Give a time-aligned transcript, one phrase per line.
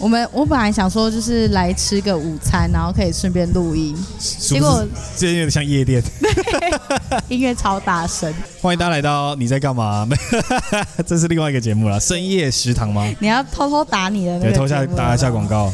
[0.00, 4.86] 我们我本来想说就是来吃个午餐，然后可以顺便录音，结果
[5.16, 6.00] 这有点像夜店，
[7.28, 8.32] 音乐超大声。
[8.60, 10.06] 欢迎大家来到你在干嘛？
[11.04, 13.12] 这是另外一个节目了，深夜食堂吗？
[13.18, 15.72] 你要偷偷打你的那个，对，偷下打一下广告。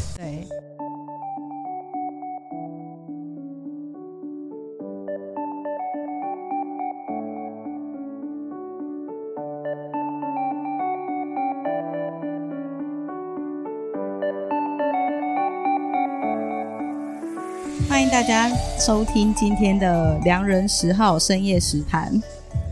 [18.77, 22.21] 收听今天的良人十号深夜食谈。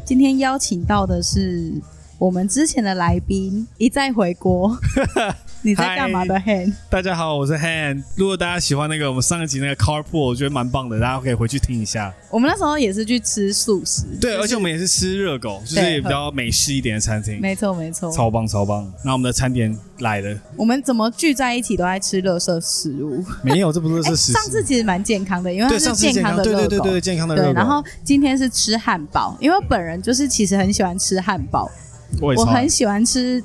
[0.05, 1.73] 今天邀请到的是
[2.17, 4.77] 我们之前的来宾，一再回国。
[5.65, 6.73] 你在干嘛的 Han？
[6.89, 8.03] 大家好，我是 Han。
[8.17, 12.13] 如果大家喜欢那个我们上一集那个 Carpool，我觉得蛮棒的，大家可以回去听一下。
[12.29, 17.39] 我们那时候也是去吃素食，对，就是、而且我们也是吃热狗，就是也比较美式一点的餐厅。
[17.39, 18.91] 没错，没错，超棒，超棒。
[19.05, 20.37] 那我们的餐点来了。
[20.57, 23.23] 我们怎么聚在一起都爱吃热色食物？
[23.41, 24.35] 没有，这不是 热色食物。
[24.35, 26.57] 上次其实蛮健康的，因为它是健康的热狗。
[26.57, 27.53] 对对对对，健康的热狗。
[27.53, 31.71] 然后今天是吃汉堡，因为我本人就是其实很喜欢吃汉堡，
[32.19, 33.41] 我，我很喜欢吃。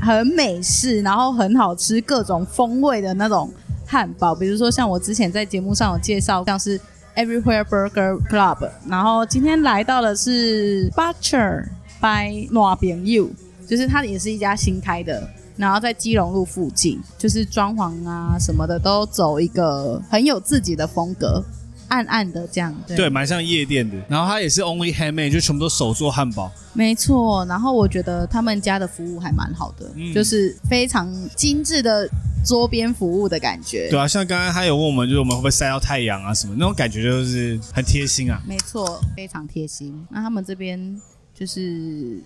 [0.00, 3.50] 很美式，然后很好吃，各种风味的那种
[3.86, 6.80] 汉堡，比如说像我之前在节目上有介绍，像是
[7.16, 11.64] Everywhere Burger Club，然后今天来到的是 Butcher
[12.00, 13.28] by 暖朋友，
[13.66, 21.44] 就是它也是一家新开的，然后在基隆路附近，就是装潢啊什么的都走一个很有自己的风格。
[21.90, 23.96] 暗暗的这样，对，对，蛮像夜店的。
[24.08, 26.50] 然后它也是 only handmade，就全部都手做汉堡。
[26.72, 32.08] 没错，然后我觉得他们家的服务还蛮好的，嗯、就是非常精致的
[32.44, 33.88] 桌边服务的感觉。
[33.90, 38.40] 对啊，像刚刚他有问我们，就是我们会不会晒到太阳啊什么，那种感觉就是很贴心啊。
[38.46, 40.06] 没错，非常贴心。
[40.10, 41.00] 那他们这边
[41.34, 42.22] 就是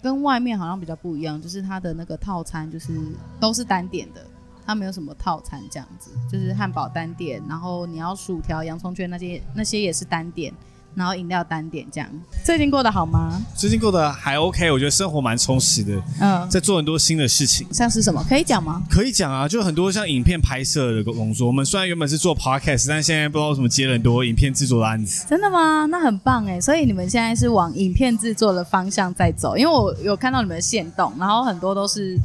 [0.00, 2.92] 跟外面好像比较不一样，就是他的那个套餐就是
[3.40, 4.24] 都是单点的。
[4.68, 10.52] 它没有什么套餐这样子，就是汉堡单点，然后你要薯条、洋葱圈那些那些也是单点，
[10.94, 12.10] 然后饮料单点这样。
[12.44, 13.40] 最近过得好吗？
[13.56, 16.02] 最近过得还 OK，我觉得生活蛮充实的。
[16.20, 17.66] 嗯，在做很多新的事情。
[17.72, 18.22] 像是什么？
[18.28, 18.82] 可以讲吗？
[18.90, 21.46] 可以讲啊，就很多像影片拍摄的工作。
[21.46, 25.26] 我们虽然原本是做 podcast，但现在不知道为什么接了很多影片制作的案子。
[25.26, 25.86] 真的吗？
[25.86, 26.60] 那很棒哎！
[26.60, 32.18] 所以你们现在是往影片制作的方向在走，因为我有看到你们的线动，然后很多都是。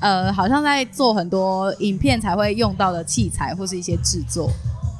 [0.00, 4.50] 呃，好像在做很多影片才会用到的器材或是一些制作。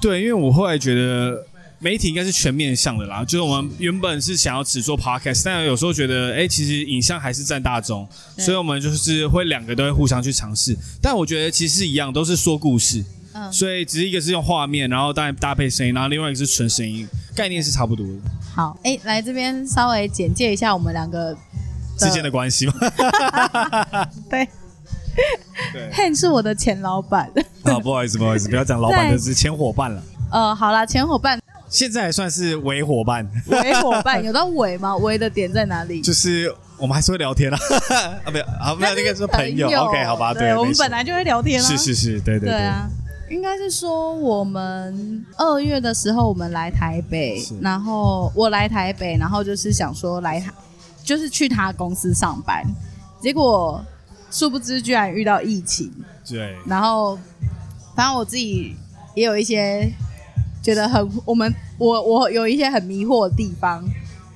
[0.01, 1.47] 对，因为我后来觉得
[1.79, 8.07] 媒体应该是全面向的啦，就是我们原本是想要只做 podcast，但有时候觉得，哎，其实影像还是占大众，
[8.39, 10.77] 所以我们就是会两个都会互相去尝试。
[11.03, 18.13] 但我觉得其实一样，都是说故事，嗯，所以只是一个是用画面，然后当然搭配声音，然后另外一个是纯声音，概念是差不多的。
[18.55, 21.37] 好，哎，来这边稍微简介一下我们两个
[21.99, 22.75] 之间的关系吗？
[24.31, 24.49] 对。
[25.73, 27.31] 对， Han 是我的前老板。
[27.65, 30.03] 啊，不好意思，不好意思，不要讲老板，就是前伙伴了。
[30.31, 33.29] 呃，好啦，前伙伴，现在还算是伪伙伴。
[33.47, 34.97] 伪伙伴有到伪吗？
[34.99, 36.03] 伪的点在哪里？
[36.03, 37.59] 就是我们还是会聊天啊。
[38.25, 39.69] 啊，没有，啊，没有，那个是朋友。
[39.69, 41.67] OK，好吧，对，我们本来就会聊天啊。
[41.67, 42.59] 是是是，对对对。
[42.59, 42.89] 啊，
[43.31, 50.45] 应该是说我们二月的时候我们来台北，然后我来台北，然后就是想说来，
[51.03, 52.63] 就是去他公司上班，
[53.23, 53.83] 结果。
[54.35, 55.93] 殊不知，居然遇到疫情。
[56.29, 56.57] 对。
[56.67, 57.17] 然后，
[57.95, 58.75] 反正我自己
[59.15, 59.89] 也有一些
[60.61, 63.85] 觉得很，我们我我有一些很迷惑的地方，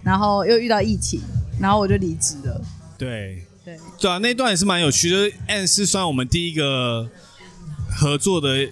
[0.04, 1.20] 然后又遇到疫情，
[1.60, 2.60] 然后我就离职了。
[2.96, 3.44] 对。
[3.64, 3.76] 对。
[4.00, 5.16] 对啊，那段也是蛮有趣的。
[5.16, 7.08] 就是 Ann 是算我们第一个
[7.90, 8.68] 合作的，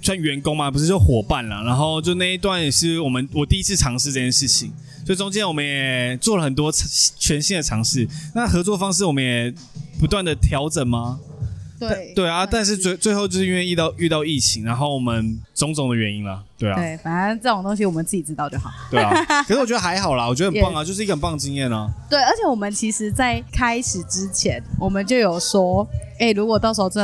[0.00, 1.62] 算员工嘛，不是就伙伴了。
[1.64, 4.72] 然后就那一段也是我们我第一次尝试这件事情，
[5.04, 6.72] 所以中间我们也做了很多
[7.18, 8.08] 全新的尝试。
[8.34, 9.54] 那合作方式我们也。
[10.00, 11.20] 不断的调整吗？
[11.78, 16.74] 对对啊，但是最最后就是因为遇到遇到疫情，然后我们种种的原因了，对啊。
[16.74, 18.68] 对，反正这种东西我们自己知道就好。
[18.90, 19.12] 对啊，
[19.46, 21.88] 可是我觉得还好啦，我觉得很棒啊，就是一个很棒的经验啊。
[22.10, 27.00] 对，而且我们其实，在开始之前，我们就有说，哎、欸，如果到时候这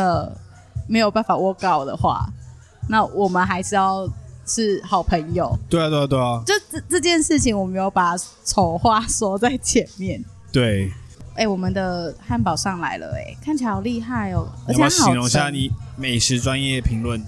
[0.88, 2.28] 没有办法 work out 的话，
[2.89, 4.09] 那我们还是要
[4.48, 5.56] 是好朋友。
[5.68, 6.42] 对啊，对啊，对啊。
[6.45, 10.24] 就这这件事情，我没有把丑话说在前面。
[10.50, 10.91] 对。
[11.34, 14.48] 哎、欸，我们的汉堡上来了，哎，看起来好厉害哦！
[14.66, 17.22] 而且要形容一下你美食专业评论。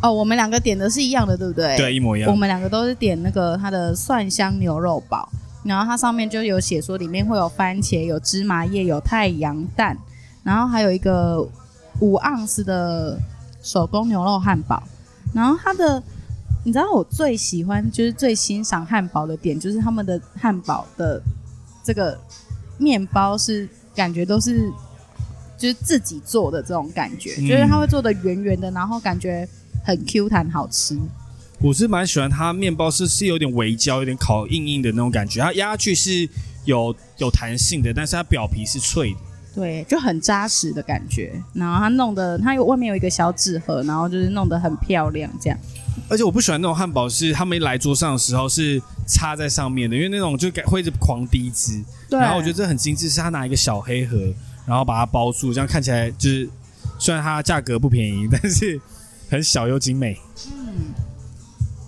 [0.00, 1.76] 哦，我们两个点的是一样的，对不对？
[1.76, 2.30] 对，一模一样。
[2.30, 5.28] 我们两个都是点那个它的蒜香牛肉堡，
[5.64, 9.98] 然后它上面就有写说里面会有番茄、有芝麻叶、有太阳蛋，
[10.44, 11.40] 然后还有一个
[11.98, 13.18] 五盎司的
[13.64, 14.80] 手工牛肉汉堡。
[15.34, 16.00] 然后它的，
[16.66, 21.22] 你知道我最喜欢就是最欣赏汉堡的点，就是他们的汉堡的
[21.82, 22.18] 这个。
[22.78, 24.70] 面包是感觉都是
[25.56, 29.48] 就是自己做的这种感觉，嗯、就是他会做的圆圆的，然后感觉
[29.82, 30.94] 很 Q 弹，好吃。
[31.58, 36.28] 我是蛮喜欢它面包是是有点微焦，有点烤硬硬的那种感觉，它压下去是
[36.66, 39.18] 有有弹性的，但是它表皮是脆的，
[39.54, 41.32] 对，就很扎实的感觉。
[41.54, 45.58] 然后它弄的，它有外面有一个小纸盒，然后就是弄得很漂亮这样。
[46.08, 51.82] 而且我不喜欢那种汉堡是他们一来桌上的时候是插在上面的，因为那种就会一直狂滴汁。
[52.08, 52.18] 对。
[52.18, 54.16] 然后我觉得这很精致，是他拿一个小黑盒，
[54.66, 56.48] 然后把它包住，这样看起来就是
[56.98, 58.80] 虽然它价格不便宜，但是
[59.28, 60.18] 很小又精美。
[60.46, 60.94] 嗯。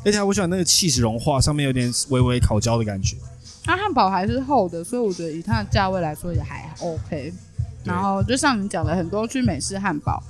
[0.05, 3.17] 而且我喜欢那个气势融化，上面有点微微烤焦的感觉。
[3.65, 7.33] 它汉堡还是厚的，所以我觉得以它的价位来说也还 OK。
[7.85, 10.23] 然后就像你讲的，很多去美式汉堡，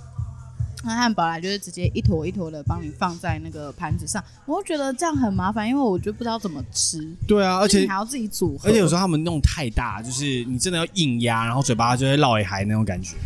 [0.85, 7.07] 那汉堡来就是直接一坨一坨的帮你放在那个盘子上，我会觉得这样很麻烦，因为我就不知道怎么吃。
[7.27, 8.69] 对啊，而且你还要自己组合。
[8.69, 13.17] 而且有时候他们弄太大，就是你真的要硬压，然后嘴巴就会绕一海那种感觉。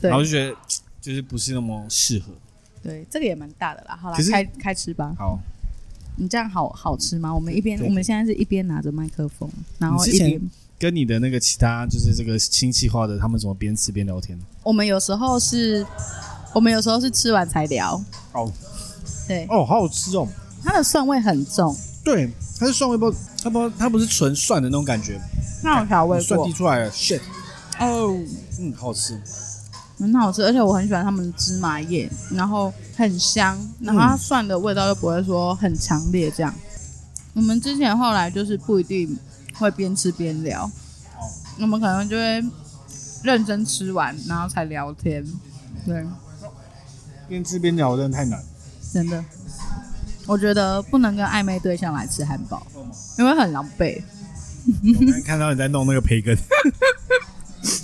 [0.00, 0.10] 对。
[0.10, 0.56] 然后就觉得
[1.00, 2.32] 就是不是那么适合。
[2.82, 3.98] 对，这个也蛮大的啦。
[4.00, 5.14] 好啦，开开吃吧。
[5.18, 5.38] 好。
[6.14, 7.34] 你这样好好吃吗？
[7.34, 9.48] 我们一边，对我们现在是一边拿着麦克风，
[9.78, 10.38] 然后一边
[10.78, 14.38] 跟你的那个其他就是这个亲戚化的，他们怎么边吃边聊天？
[14.62, 15.86] 我们有时候是，
[16.52, 18.00] 我们有时候是吃完才聊。
[18.32, 18.50] 哦，
[19.26, 20.26] 对，哦，好好吃哦。
[20.62, 21.76] 它的蒜味很重。
[22.04, 23.12] 对，它是蒜味不？
[23.42, 25.20] 它不，它不是纯蒜的那种感觉。
[25.62, 26.26] 那有调味过。
[26.26, 27.20] 蒜滴出来了，shit。
[27.78, 28.16] 哦，
[28.58, 29.20] 嗯，好好吃。
[29.98, 36.28] 很好吃，而且我很喜欢他们的芝麻叶，然后很香，然后它蒜的味道又不会说很强烈。
[36.28, 36.52] 这样，
[37.34, 39.16] 嗯、我们之前后来就是不一定
[39.54, 41.22] 会边吃边聊，哦、
[41.60, 42.44] 我们可能就会
[43.22, 45.24] 认真吃完，然后才聊天。
[45.86, 46.04] 对，
[47.32, 48.38] 边吃边聊真的太难，
[48.92, 49.24] 真的，
[50.26, 52.66] 我觉得不能跟暧昧对象来吃汉堡，
[53.18, 54.02] 因为很狼狈。
[55.24, 56.36] 看到你在弄那个培根。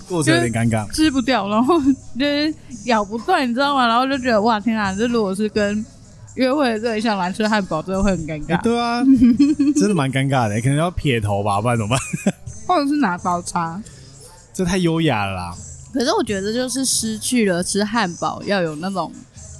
[0.09, 1.81] 过程有点尴尬，吃不掉，然后
[2.19, 2.55] 就是
[2.85, 3.87] 咬不断，你知道吗？
[3.87, 4.95] 然后就觉得哇，天啊！
[4.95, 5.85] 这如果是跟
[6.35, 8.57] 约会的对象来吃汉堡，真的会很尴尬。
[8.57, 9.03] 欸、对啊，
[9.77, 12.35] 真的蛮尴尬的，可能要撇头吧，不然怎么办？
[12.67, 13.81] 或者是拿刀叉，
[14.53, 15.57] 这太优雅了啦。
[15.93, 19.13] 可是我觉得就是失去了吃汉堡要有那种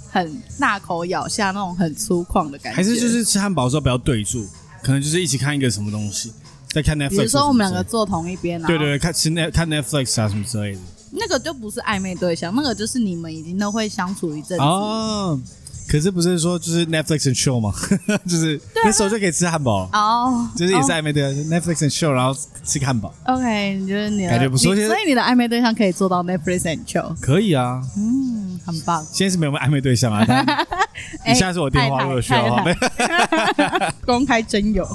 [0.09, 2.75] 很大口咬下那种很粗犷的感觉。
[2.75, 4.45] 还是就是吃汉堡的时候不要对住，
[4.83, 6.33] 可能就是一起看一个什么东西。
[6.71, 10.79] 在看 Netflix，比如说我们两个坐同一边啊，对对对，看吃看 Netflix 啊什么之类的，
[11.11, 15.39] 那个就不是暧昧对象，那个就是你们已经都会相处一阵子哦。
[15.89, 17.73] 可是不是说就是 Netflix and chill 吗？
[18.29, 23.11] 就是那时候就可以吃汉堡哦，就是也是暧昧对象，Netflix and chill，然后吃汉堡。
[23.25, 27.15] OK，你觉得你感觉不错，所以你的暧昧对象可以做到 Netflix and chill？
[27.19, 29.03] 可以啊，嗯，很棒。
[29.11, 30.23] 现在是没有暧昧对象啊，
[31.25, 34.87] 你现在是我电话，如果需要的话， 公开真友。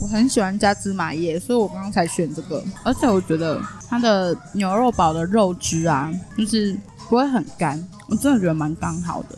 [0.00, 9.36] 我很喜欢加芝麻叶，所以我刚刚才选这个，而且我觉得它的牛肉堡的肉汁啊，就是不会很干，我真的觉得蛮刚好的。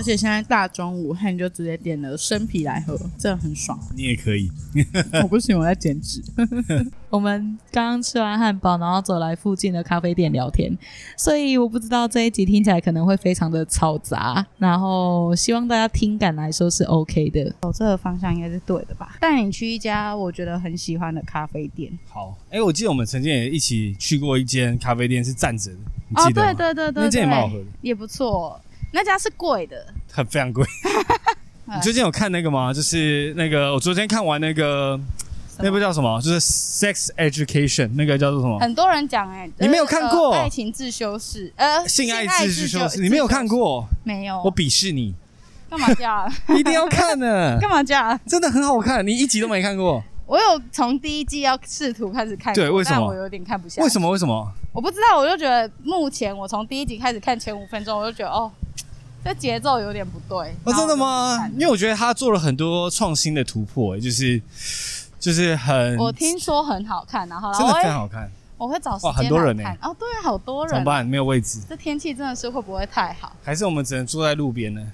[0.00, 3.78] 而且现在大中午，汉就直接点了生啤来喝，真的很爽。
[3.94, 4.50] 你也可以，
[5.22, 6.22] 我不行，我在减脂。
[7.10, 10.74] 我们刚刚吃完汉堡，然后走来附近的咖啡店聊天，
[11.18, 17.54] 所以我不知道这一集听起来可能会非常的嘈杂，然后希望大家听感来说是 OK 的。
[17.60, 19.18] 走这个方向应该是对的吧？
[19.20, 21.92] 带你去一家我觉得很喜欢的咖啡店。
[22.08, 25.76] 好，哎、欸，我记得我们曾经也一起去过一间咖啡店，是站着的，
[26.08, 26.50] 你记得吗？
[26.52, 28.58] 哦，对对对对，那间也蛮好喝的，也不错。
[28.92, 30.66] 那家是贵的，很非常贵。
[31.72, 32.72] 你最近有看那个吗？
[32.72, 34.98] 就是那个我昨天看完那个，
[35.60, 36.20] 那部叫什么？
[36.20, 38.58] 就是《Sex Education》，那个叫做什么？
[38.58, 43.84] 很多人讲哎、欸，你没有看过《爱情自修室》呃，性爱自修室，你没有看过？
[44.02, 45.14] 没有，我鄙视你。
[45.68, 46.28] 干嘛这样？
[46.58, 47.56] 一定要看呢。
[47.62, 48.18] 干嘛这样？
[48.26, 50.02] 真的很好看，你一集都没看过。
[50.26, 53.06] 我有从第一季要试图开始看，对，为什么？
[53.06, 53.80] 我有点看不下。
[53.80, 54.10] 为什么？
[54.10, 54.44] 为什么？
[54.72, 58.50] 我不知道，我就觉得目前我从第一集开始看前五分钟，我就觉得哦。
[59.24, 61.48] 这节奏有点不对哦，真的吗？
[61.54, 64.40] 因为我觉得他做了很多创新的突破，就是
[65.18, 68.30] 就是很，我听说很好看，然后真的非常好看。
[68.56, 69.64] 我会找时间哇，很多人呢。
[69.82, 70.70] 哦，对啊，好多人。
[70.74, 71.06] 怎么办？
[71.06, 71.60] 没有位置。
[71.68, 73.34] 这天气真的是会不会太好？
[73.42, 74.86] 还是我们只能坐在路边呢？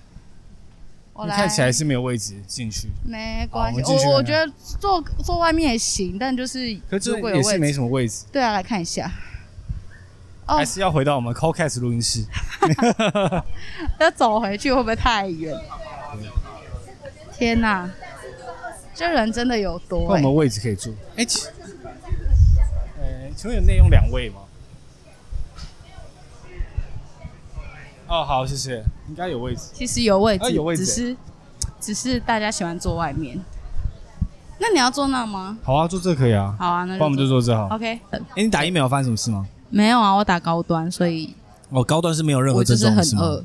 [1.13, 2.89] 我看起来是没有位置进去。
[3.05, 8.25] 没关系，我我觉得坐坐外面也行，但就是如果有位置，也是没什么位置。
[8.31, 9.11] 对啊，来看一下。
[10.47, 12.25] 还是要回到我们 Callcast 录音室，
[13.99, 15.55] 要走回去会不会太远？
[17.37, 17.91] 天哪，
[18.95, 20.07] 这人真的有多、欸？
[20.09, 20.93] 那我们位置可以坐。
[21.17, 21.51] 哎、欸，请，
[22.99, 24.37] 呃，请问有内用两位吗？
[28.09, 28.83] 哦，好，谢谢。
[29.09, 29.63] 应该有位置。
[29.75, 31.17] 其实有位置，啊、有位置，只是
[31.81, 33.39] 只是大家喜欢坐外面。
[34.59, 35.59] 那你要坐那吗？
[35.63, 36.57] 好啊，坐这可以啊。
[36.59, 37.67] 好啊，那那我们就坐这好。
[37.75, 38.01] OK。
[38.11, 39.47] 哎、欸，你打疫苗发生什么事吗？
[39.71, 41.35] 没有啊，我打高端，所以
[41.71, 43.45] 哦，高端是没有任何症状，我就是很饿。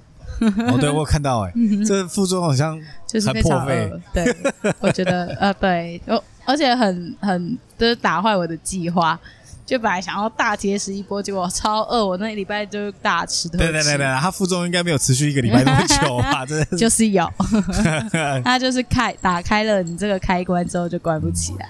[0.72, 1.54] 哦，对，我有看到哎，
[1.86, 4.02] 这副作用好像就是非常饿。
[4.14, 4.36] 对，
[4.80, 6.02] 我觉得呃，对，
[6.46, 9.20] 而且很很就是打坏我的计划。
[9.64, 13.64] 就本来想要大节食一波，结果超饿，我那礼拜就大吃特吃。
[13.64, 16.76] 对对对对，它副作用应该没有持续一个礼拜那么久吧， 真的是。
[16.76, 17.32] 就是有，
[18.44, 21.70] 它就是开打开了你这个开关之后就关不起来。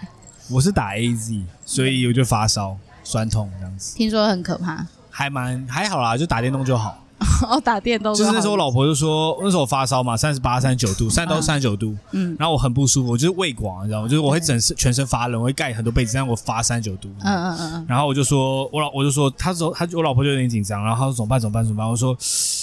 [0.49, 3.95] 我是打 AZ，所以我就发烧、酸痛这样子。
[3.95, 4.85] 听说很可怕。
[5.09, 6.97] 还蛮还好啦，就打电动就好。
[7.47, 14.07] 哦，打电动就是那时候我老婆就说，那时候我发烧嘛，三十八、三十九度，三十到三十九度，嗯，然后我很不舒服，我就是胃广，你知道吗？
[14.07, 21.39] 就是我会整全身发冷，我会盖很多被子，但我发三十九度，嗯嗯嗯嗯，然后我就说，我老我就说，他说他我老婆就有点紧张，然后他说怎么办？
[21.39, 21.63] 怎么办？
[21.63, 21.87] 怎么办？
[21.87, 22.17] 我说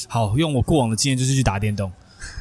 [0.09, 1.89] 好，用我过往的经验就是去打电动，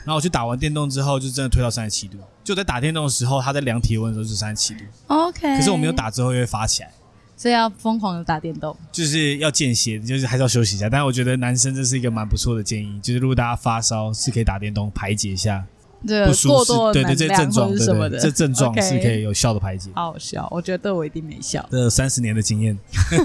[0.04, 6.92] 然后我去打完电动之后，就真的推到三十七度，就在打电动的时候，他在量体温的时候是三十七度，OK，可是我没有打之后又会发起来。
[7.38, 10.90] 所以要疯狂的打电动，就是要间歇，就是还是要休息一下。
[10.90, 15.64] 但是我觉得男生这是一个蛮不错的建议，就是如果大家发烧是可以打电动排解一下
[16.02, 19.92] 不舒适，对对，这症状什么的，这症状是可以有效的排解。
[19.94, 21.64] 好笑，我觉得对我一定没效。
[21.70, 22.76] 这三十年的经验，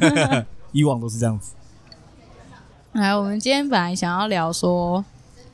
[0.72, 1.54] 以往都是这样子。
[2.92, 5.02] 来，我们今天本来想要聊说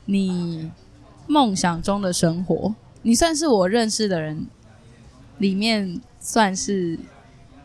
[0.03, 0.69] 你
[1.27, 4.47] 梦想中的生活，你算是我认识的人
[5.37, 6.99] 里面算是。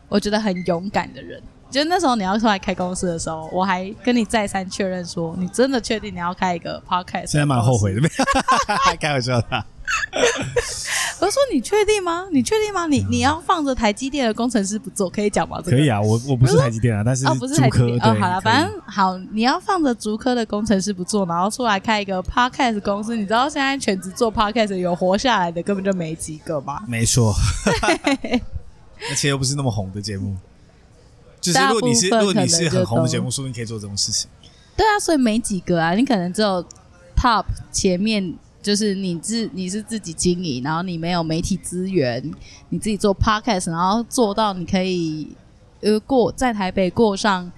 [0.09, 7.27] 我觉得很勇敢的人，就那时候你要出来开公司的时候，我还跟你再三确认说，你真的确定你要开一个 podcast？
[7.27, 8.01] 现在蛮后悔的，
[9.01, 9.65] 开玩笑的。
[11.21, 12.27] 我说你确定吗？
[12.31, 12.87] 你确定吗？
[12.87, 15.59] 你你要放着台积电的工程师不做，可以讲吗？
[15.65, 26.83] 这个、可以啊，我我不是台积电啊，但是哦，不是台积电哦，好了，反正好，你要放着竹科的工程师不做，然后出来开一个 podcast 公司，你知道现在全职做 podcast 有活下来的根本就没几个吗？
[26.87, 27.35] 没错。
[29.11, 30.37] 而且又不是那么红的节目，
[31.41, 34.31] 就是如果你是如果你是很红的节目，说不定可以做这种事情。
[34.77, 36.65] 对啊，所以没几个啊，你可能只有
[37.17, 42.23] top 前面就是你自你是自己经营，然后你没有媒体资源，
[42.71, 45.29] 你自己做 podcast，然后做到你可以
[45.81, 47.51] 呃过在台北过上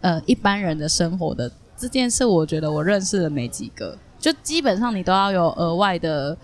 [0.00, 6.36] 呃一般人的生活的这件事，我觉得我认识的没几个，就基本上你都要有额外的。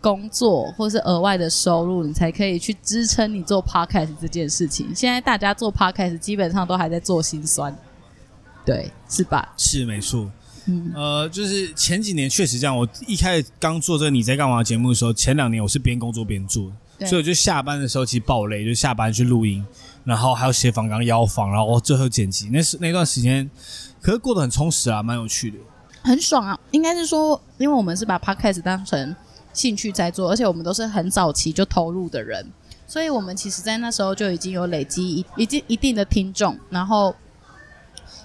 [0.00, 4.94] 工作或是额外的收入，你才可以去支撑你做 podcast 这件事情。
[4.94, 7.76] 现在大家做 podcast 基本上都还在做心酸，
[8.64, 9.52] 对，是吧？
[9.56, 10.30] 是没错。
[10.66, 12.76] 嗯，呃，就是前几年确实这样。
[12.76, 19.64] 我一开始刚做这个你在干嘛节目的时候，前两年我是边工作边做，对所以我就下班的时候其实爆累，就下班去录音，
[20.04, 22.48] 然后还有写访纲、邀访，然后最后剪辑。
[22.52, 23.50] 那是那段时间，
[24.00, 25.56] 可是过得很充实啊，蛮有趣的，
[26.02, 26.58] 很爽啊。
[26.70, 29.16] 应该是说，因为我们是把 podcast 当成。
[29.60, 32.46] 兴趣在做，而且我们都是很早期就投入的人，
[32.86, 36.58] 所以我们其实，在那时候就已经有累积一一定一定的听众。
[36.70, 37.14] 然后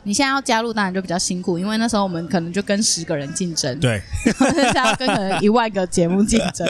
[0.03, 6.65] 你现在要加入，当然就比较辛苦，因为那时候我们可能就跟十个人竞争，对， 现在要跟可能一万个节目竞争，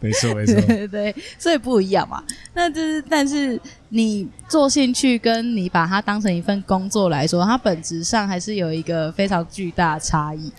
[0.00, 2.24] 没 错没错，对 对，所以不一样嘛。
[2.54, 3.60] 那就是，但是
[3.90, 10.52] 你做兴趣，跟你把它当成一份工作来说，它本质上还是有一个非常巨大的差异。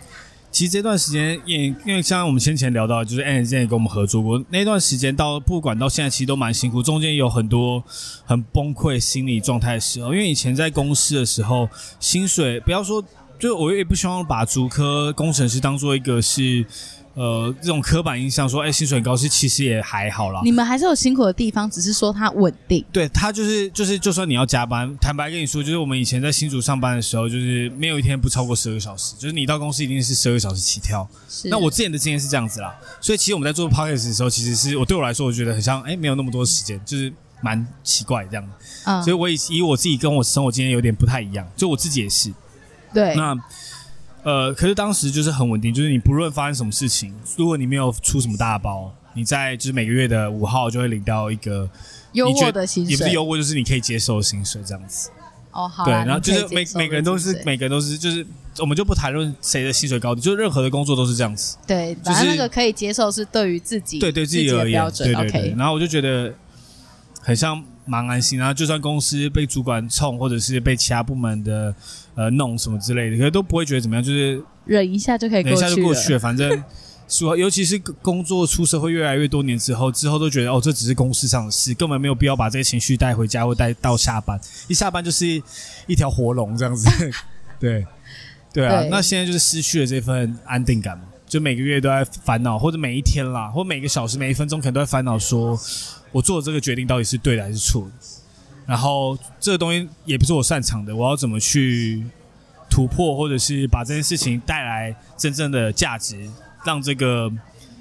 [0.52, 7.84] 其实这段时间，因为因为像我们先前聊到，就是 anz 跟我们合作过那段时间，到不管到现在，其实都蛮辛苦，中间有很多
[8.26, 10.14] 很崩溃心理状态的时候。
[10.14, 13.04] 因为以前在公司的时候，薪水不要说，
[13.40, 16.66] 就我也不希望把足科工程师当做一个是。
[17.14, 20.40] 呃，这种刻板印象说，哎，薪水很高，是其实也还好啦。
[20.46, 22.86] 你们还是有辛苦的地方，只是说它稳定。
[22.90, 31.06] 对，它就是就是，就算你要加班，坦白跟你说，就是我们以前在新竹上班的时候，就是没有一天不超过十二个小时，就是你到公司一定是十二个小时起跳。
[31.28, 31.50] 是。
[31.50, 38.50] 那我之前的经验是这样子啦，所以其实我们在做 podcast 的时候，其实是我对我来说，我觉得很像，哎，没有那么多时间，就是蛮奇怪这样。
[38.86, 39.04] 嗯。
[39.04, 42.32] 所以我以以我自己跟我生活经验有点不太一样，就我自己也是。
[42.94, 43.14] 对。
[43.16, 43.38] 那。
[44.24, 51.70] 呃，可是当时就是很稳定，就是你不论发生什么事情，如果你没有出什么大包，你在就是每个月的五号就会领到一个
[52.14, 55.10] 优渥的薪水，也不是优渥，就是你可以接受的薪水这样子。
[55.52, 55.86] 哦，好。
[55.86, 58.26] 对，然后就是每每个人都是每个人都是，就是
[58.60, 61.58] 我们就不谈论谁的薪水高低，就任何的工作都是这样子。
[61.66, 65.12] 对，反正那个可以接受是对于自己对对自己而言标准。
[65.12, 65.56] 对对对。
[65.58, 66.34] 然后我就觉得
[67.22, 67.64] 很像。
[67.86, 71.74] 蛮安心，然后就算公司被主管冲，或者是被其他部门的
[72.16, 76.20] 呃弄什么之类的，可是都不会觉得怎么样，就是忍一下就可以忍一下就过去了。
[76.20, 76.64] 反正
[77.08, 84.40] 说， 尤其是工作出社会越来越多年之后，之后都觉得哦，这只是公司上的事，根本没有必要把这些情绪带回家或带到下班。
[84.68, 85.26] 一下班就是
[85.88, 86.88] 一条活龙这样子，
[87.60, 87.86] 对
[88.54, 88.82] 对啊。
[88.82, 95.58] 对那现在就是失去了这份安定感嘛，就每个月都在烦恼，或者每一天啦，或每个小时、每一分钟，可能都在烦恼说。
[96.12, 97.92] 我做的这个决定到底是对的还是错的？
[98.66, 102.04] 然后这个东西也不是我擅长的，我要怎么去
[102.70, 106.30] 突破，或者是把这件事情带来真正的价值，
[106.66, 107.32] 让这个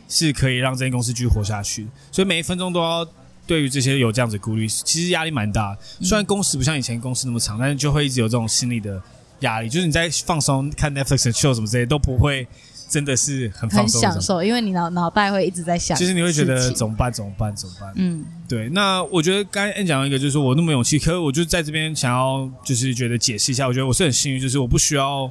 [0.08, 1.88] 是可以让这间公司继续活下去。
[2.12, 3.04] 所以每一分钟都要
[3.48, 5.76] 对于这些有这样子顾虑，其实压力蛮大。
[6.00, 9.02] 虽然工时不像以前公司那么长，但是就会一直有这种心理的
[9.40, 12.46] 压力，就是你在放松看 Netflix show 什么之类都不会。
[12.90, 15.96] 真的是很很享受，因为你脑脑袋会一直在想。
[15.96, 17.10] 其实你会觉得怎么办？
[17.12, 17.54] 怎么办？
[17.54, 17.92] 怎么办？
[17.94, 18.68] 嗯，对。
[18.70, 23.68] 那我觉得刚才讲一个，就是我那么勇气，可是我就在这边想要，就是觉得解释一下。
[23.68, 25.30] 我觉得我是很幸运，就是我不需要，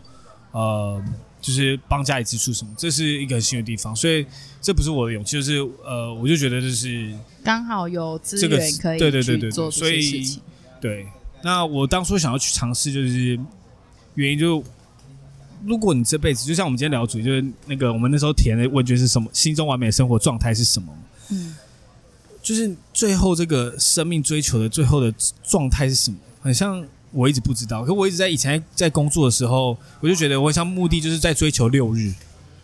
[0.53, 1.03] 呃，
[1.41, 3.93] 就是帮家里支出什么，这是一个很幸运的地方。
[3.93, 4.25] 所以
[4.61, 7.13] 这不是我的勇气，就是呃，我就觉得就是
[7.43, 10.41] 刚好有资源可以对对对对做这些事情。
[10.79, 11.05] 对。
[11.43, 13.37] 那我当初想要去尝试，就是
[14.15, 14.63] 原因就。
[15.65, 19.29] 如果你这辈子就像我们今天聊的主题，就是那个我们那时候填的问卷是什么？
[19.33, 20.93] 心中完美的生活状态是什么？
[21.29, 21.55] 嗯，
[22.41, 25.13] 就是最后这个生命追求的最后的
[25.43, 26.17] 状态是什么？
[26.41, 32.13] 很像我一直不知道，可我一直在以前在工作的时候，我就觉得我很像目的就是在追求六日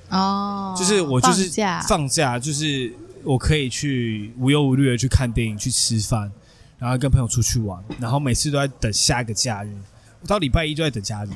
[0.09, 6.31] 哦，就是我就是放假，放假就是我可以去无忧无虑的去看电影、去吃饭，
[6.79, 9.75] 然后跟朋友出去玩，然后每次都在等下一个假日，
[10.21, 11.29] 我到礼拜一就在等假日，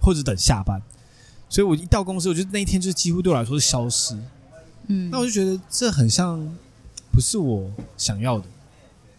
[0.00, 0.82] 或者等下班。
[1.48, 4.16] 所以我一到公司，我觉得那一天就是几乎对我来说是消失。
[4.88, 6.38] 嗯，那我就觉得这很像
[7.10, 8.44] 不是我想要的。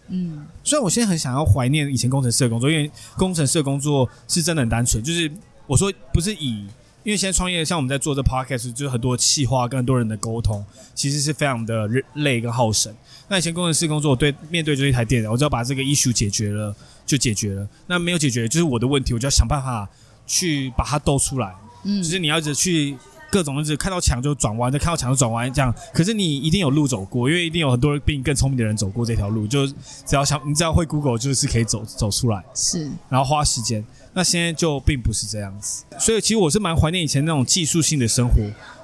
[0.09, 5.03] 嗯，虽然我现在很想要怀念以前工程师的工作，因为工程师的工作是真的很单纯。
[5.03, 5.29] 就是
[5.65, 6.65] 我说不是以，
[7.03, 10.63] 因为现在创业，像我们在做这 podcast，就是很多企划跟很多人的沟通，
[10.95, 12.95] 其实是非常的累跟耗神。
[13.27, 16.73] 那以前工程师工作，我对面对就是一台电脑，我只要把这个 issue 解决了
[17.05, 17.67] 就解决了。
[17.87, 19.89] 那没有解决就是我的问题，我就要想办法
[20.25, 21.53] 去把它兜出来。
[21.83, 22.97] 嗯，就是你要一直去
[23.29, 25.73] 各种，就是看到墙就转弯，再看到墙就转弯这样。
[25.93, 29.45] 可是你一定有路走过，因为一定有很多人比你更聪明的人走过这条路。
[29.45, 32.43] 就只要想，你只要会 Google，就是可以走走出来。
[32.53, 33.85] 是，然后花时间。
[34.13, 35.83] 那现在就并不是这样子。
[35.99, 38.35] 所以其实我是蛮怀念以前那种技术性的生活，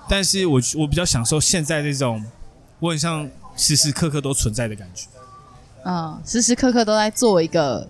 [0.07, 2.23] 但是我我比较享受现在这种，
[2.79, 5.07] 我很像时时刻刻都存在的感觉。
[5.85, 7.89] 嗯，时时刻刻都在做一个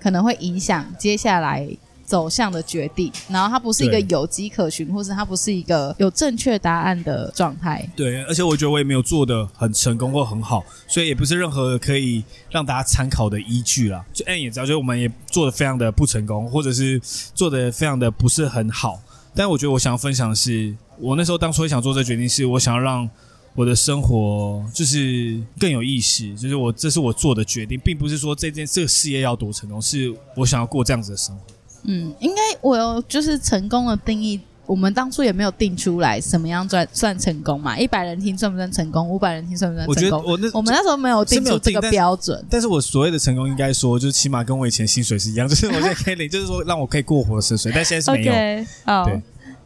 [0.00, 1.66] 可能会影响接下来。
[2.12, 7.90] 走向的决定，然后它不是一个有迹可循，或是它不是一个有正确答案的状态。
[7.96, 14.04] 对，而且我觉得我也没有做的很成功或很好，所以也不是任何可以让大家参考的依据啦。
[14.12, 17.00] 就 Ann 也知道，就我们也做的非常的不成功，或者是
[17.34, 19.00] 做的非常的不是很好。
[19.34, 23.08] 但我觉得我想要分享的是，我那时候当初也想做这决定，是我想要让
[23.54, 31.44] 我的生活就是更有意识，就是我这是我做的决定，并不是说这件这个事业要多成功，是我想要过这样子的生活。
[31.84, 37.76] 嗯，应该我有就是成功的定义，我们当初也没有定出来什么样算算成功嘛？
[37.78, 39.08] 一百人听算不算成功？
[39.08, 40.22] 五百人听算不算成功？
[40.24, 42.38] 我觉得我那我们那时候没有定出这个标准。
[42.42, 47.72] 但，但是我所谓的成功，应该说就是起码跟我以前薪水是一样，就是我现在可以领，就是说让我可以过活的薪水。
[47.74, 48.32] 但现在是没有。
[48.32, 49.22] Okay, 好对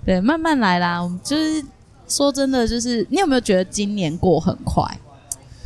[0.06, 1.02] 对，慢慢来啦。
[1.02, 1.62] 我们就是
[2.08, 4.82] 说真的，就是你有没有觉得今年过很快？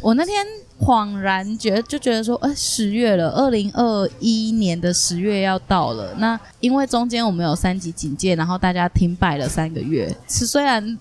[0.00, 0.44] 我那天。
[0.80, 6.14] 恍然觉就觉得说，呃，十月了，二零二一年的十月要到了。
[6.16, 10.10] 那因为中间我们有三级警戒，然后大家停摆了三个月。
[10.26, 10.98] 是虽然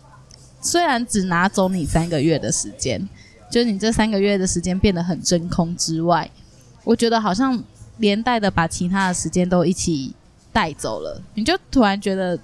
[0.59, 3.07] 虽然只拿走你三个月的时间，
[3.49, 6.29] 就你这三个月的时间变得很真空之外，
[6.83, 7.63] 我觉得好像
[7.99, 10.13] 连带的把其他的时间都一起
[10.51, 11.21] 带走了。
[11.35, 12.37] 你就突然觉得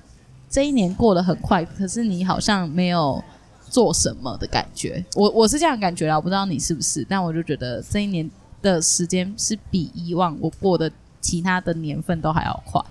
[0.50, 3.22] 这一年过得很快，可是你好像没有。
[3.70, 5.04] 做什么的感觉？
[5.16, 8.30] 我我是这样感觉啦，我不知道你是不是，但我就觉得这一年
[8.62, 12.82] 的时间是比以往我过的其他的年份都还要快。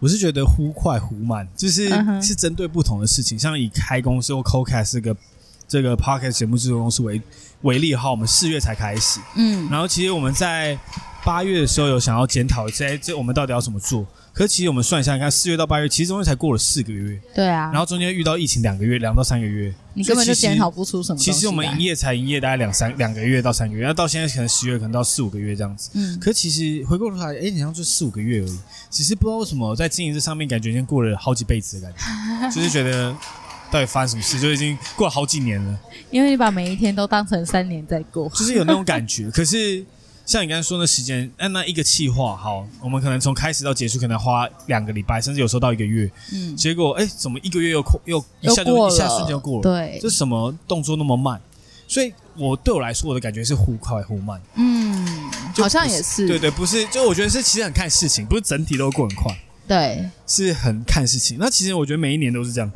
[0.00, 1.88] 我是觉得忽快忽慢，就是
[2.20, 5.16] 是针对不同的事情，像以开公司或 CoCast 这个
[5.66, 7.22] 这个 Podcast 节目制作公司为
[7.62, 10.78] 为例哈，我们四月才开始，嗯，然后其实我们在
[11.24, 14.06] 八月的时候有想要检讨在，这我们到底要怎么做。
[14.34, 17.16] 可是其实我们算一下，你看四月到八月，其实中间才过了四个月。
[17.32, 17.70] 对啊。
[17.72, 19.72] 然后中间遇到疫情两个月，两到三个月。
[19.94, 21.18] 你根本就检讨不出什么。
[21.18, 25.88] 其实我们营业才营业大概两三两个月到三个月，那到现在可能十月，可能到四五个月这样子。
[25.94, 26.18] 嗯。
[26.18, 28.58] 可是其实回过头来，哎，好像就四五个月而已。
[28.90, 33.16] 只是不知道为什么在经营这上面，感觉已经过了好几辈子的感觉， 就是觉得
[33.70, 35.78] 到底发生什么事，就已经过了好几年了。
[36.10, 39.30] 因为你把每一天都当成三年在过，就是有那种感觉。
[39.30, 39.84] 可是。
[40.26, 46.10] 像你刚才说的时间，那那一个企划，好，我们可能从开始到结束，可能花两个礼拜，甚至有时候到一个月。
[46.32, 49.62] 嗯，结果哎，怎么一个月又又一下就一下瞬间就过了？
[49.62, 51.40] 对，这什么动作那么慢？
[51.86, 54.40] 所以我对我来说，我的感觉是忽快忽慢。
[54.54, 55.06] 嗯，
[55.56, 56.26] 好像也是。
[56.26, 59.36] 对对，不是，就我觉得是其实很看事情，不是整体都过很快。
[59.68, 61.36] 对，是很看事情。
[61.38, 62.70] 那其实我觉得每一年都是这样。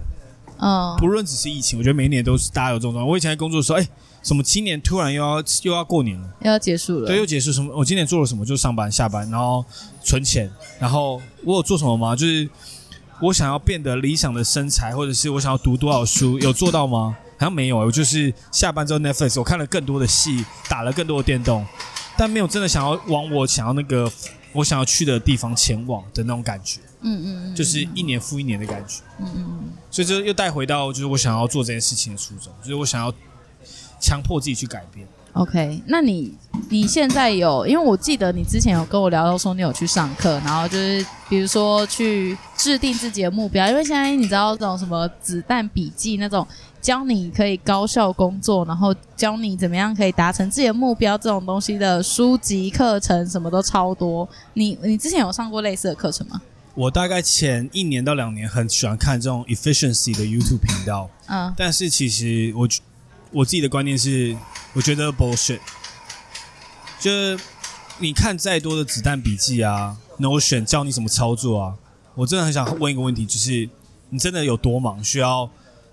[0.59, 3.11] 嗯，不论只是疫情，我觉得每一年都是大家有这种状况。
[3.11, 3.89] 我以前在工作的时候，哎、欸，
[4.23, 7.75] 什么今年突然又要又要过年了，又要结束了，对，又结束什么？
[7.77, 8.45] 我今年做了什么？
[8.45, 9.65] 就是上班下班，然后
[10.03, 12.15] 存钱，然后我有做什么吗？
[12.15, 12.49] 就是
[13.21, 17.17] 我想要变得理想的身材，或者是我想要读多少书，有做到吗？
[17.39, 17.77] 好像没有。
[17.79, 21.65] 我就是下班之后 Netflix，我看了更多的戏，打了更多的电动，
[22.17, 24.11] 但没有真的想要往我想要那个
[24.53, 26.81] 我想要去的地方前往的那种感觉。
[27.01, 29.03] 嗯嗯嗯，就是一年复一年的感觉。
[29.21, 33.15] 嗯嗯嗯，所以就又带回到就是我想要做这件事情的初衷，就是我想要
[34.01, 35.07] 强迫自己去改变。
[35.35, 36.35] OK，那你
[36.69, 37.65] 你现在有？
[37.65, 43.69] 因为我记得你之前有跟我聊到说你有去上课，然后就是比如说去制定自己的目标。
[43.69, 46.45] 因为现在你知道这种什么子弹笔记那种
[46.81, 54.29] 教你可以高效工作，然后教你怎么样可以达成自己的目标这种东西的书籍课程什么都超多。
[54.55, 56.41] 你你之前有上过类似的课程吗？
[56.75, 62.69] 我大概前一年到两年很喜欢看这种 efficiency 的 YouTube 频道，嗯，但是其实我
[63.31, 64.37] 我自己的观念是，
[64.73, 65.61] 我觉得 bullshit，
[67.01, 67.39] 就是
[67.99, 71.75] 你看再多的子弹笔记啊，Notion 教你什么操作啊，
[72.15, 73.69] 我真的很想问一个问题，就是
[74.11, 75.49] 你真的有多忙，需要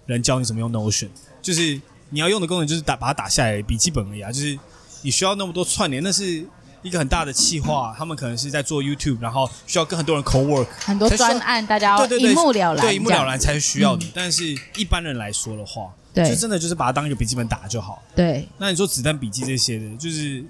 [0.05, 1.09] 人教你怎么用 Notion？
[1.41, 4.57] 就是你要用的功能就是打把它打下来笔记本而已啊，就是
[5.01, 6.45] 你需要那么多串联，那是。
[6.83, 14.11] 一个很大的企划，他们可能是在做 YouTube，然后需要跟很多人 co-work，很多专案，大家要一目了然，对，一目了然才需要你。
[14.13, 18.01] 但是一般人来说的话，对，就真的就是把它当一个笔记本打就好。
[18.15, 20.43] 对，那你说子弹笔记这些的，就是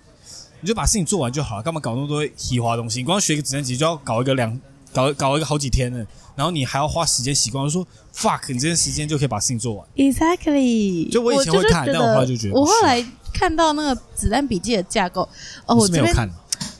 [0.61, 2.99] 你就把事情做完就好了，干嘛搞那么多虚华东西？
[2.99, 4.61] 你光学一个子弹笔记就要搞一个两，
[4.93, 7.65] 搞搞一个好几天呢，然后你还要花时间习惯。
[7.65, 9.87] 就说 fuck，你这些时间就可以把事情做完。
[9.95, 13.05] Exactly，就我以前会看，但我后来就觉得，我后来。
[13.37, 15.27] 看到那个子弹笔记的架构，
[15.65, 16.29] 哦，我这边我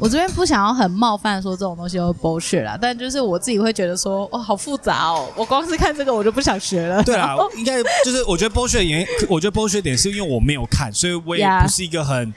[0.04, 7.02] 这边不想要很冒犯说这种东西都 bullshit 啦，但就是我自己会觉得说，哇，好复杂哦，我光是看这个我就不想学了。
[7.02, 12.34] 对啊，应该就是我觉得 bullshit 原因， 我觉得 bullshit 点是因为我没有看，所以我也不是一个很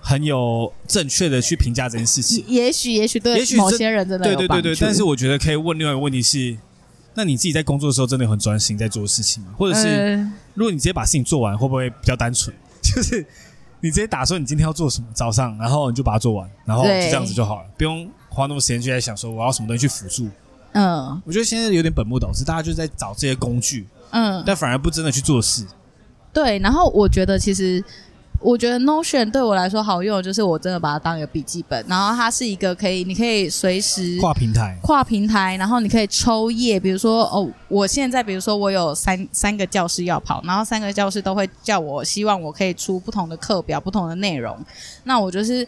[0.00, 2.42] 很有正确的去评价这件事情。
[2.48, 6.56] 也许也许对，也许某些人真的对对对对，但是我觉得可以问另外一个问题是，
[7.14, 9.50] 那你自己在工作的时候真的很专心在做事情吗？
[9.58, 10.16] 或者是
[10.54, 12.56] 如果你直接把事情做完，会不会比较单纯？
[12.82, 13.26] 就是。
[13.82, 20.26] 你直接打说你今天要做什么，早上，然后你就把它做完，然后就这样子就好了，不用花那么时间去在想说我要什么东西去辅助。
[20.72, 25.66] 嗯，我觉得现在有点本末倒置，大家就在找这些工具，嗯，但反而不真的去做事。
[26.32, 27.84] 对，然后我觉得其实。
[28.42, 44.58] 我觉得 Notion 对我来说好用，就是我真的把它当一个笔记本，然后它是一个可以，你可以随时跨平台，跨平台，然后你可以抽页，比如说哦，我现在比如说我有三三个教室要跑，然后三个教室都会叫我，希望我可以出不同的课表，不同的内容，
[45.04, 45.66] 那我就是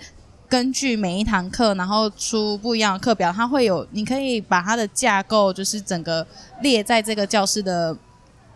[0.49, 6.27] 根据每一堂课，然后出不一样的课表，它会有，你可以把它的架构就是整个
[6.61, 7.97] 列在这个教室的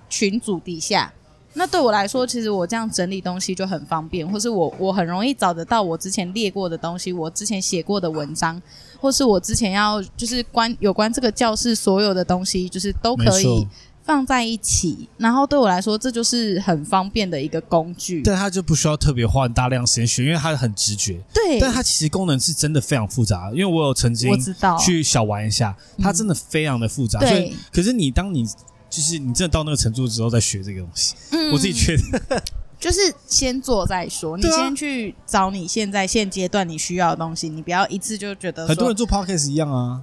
[0.08, 1.12] 群组底下。
[1.54, 8.60] 那对我来说，其实我这样整理东西就很方便，或是我我很容易找得到我之前列过的东西，我之前写过的文章，
[9.00, 13.66] 或是我之前要就是关有关这个教室所有的东西，就是都可以
[14.04, 15.08] 放在一起。
[15.16, 18.22] 然后对我来说，这就是很方便的一个工具。
[18.22, 21.18] 但它就不需要特别花大量时间学，因为它很直觉。
[21.34, 27.18] 对，但它其实功能是真的非常复杂，因为我有曾经我知道去小玩一下，它真的非常的复杂。
[27.18, 28.46] 对，可是你当你。
[28.90, 32.42] 就是你真的到那个程度之后再学这个东西，嗯，我自己觉得
[32.80, 34.36] 就是先做再说。
[34.36, 38.66] 你先去找你现在现阶段你需要的东西，你不要一次就觉得。
[38.66, 40.00] 很多人做 podcast 一样啊，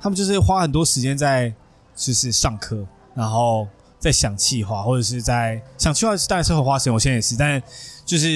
[0.00, 1.52] 他们就是花很多时间在
[1.96, 3.66] 就是上课，然后
[3.98, 6.92] 在想企划，或者是在想企划，当然是很花时间。
[6.92, 7.62] 我现在也是，但
[8.04, 8.26] 就是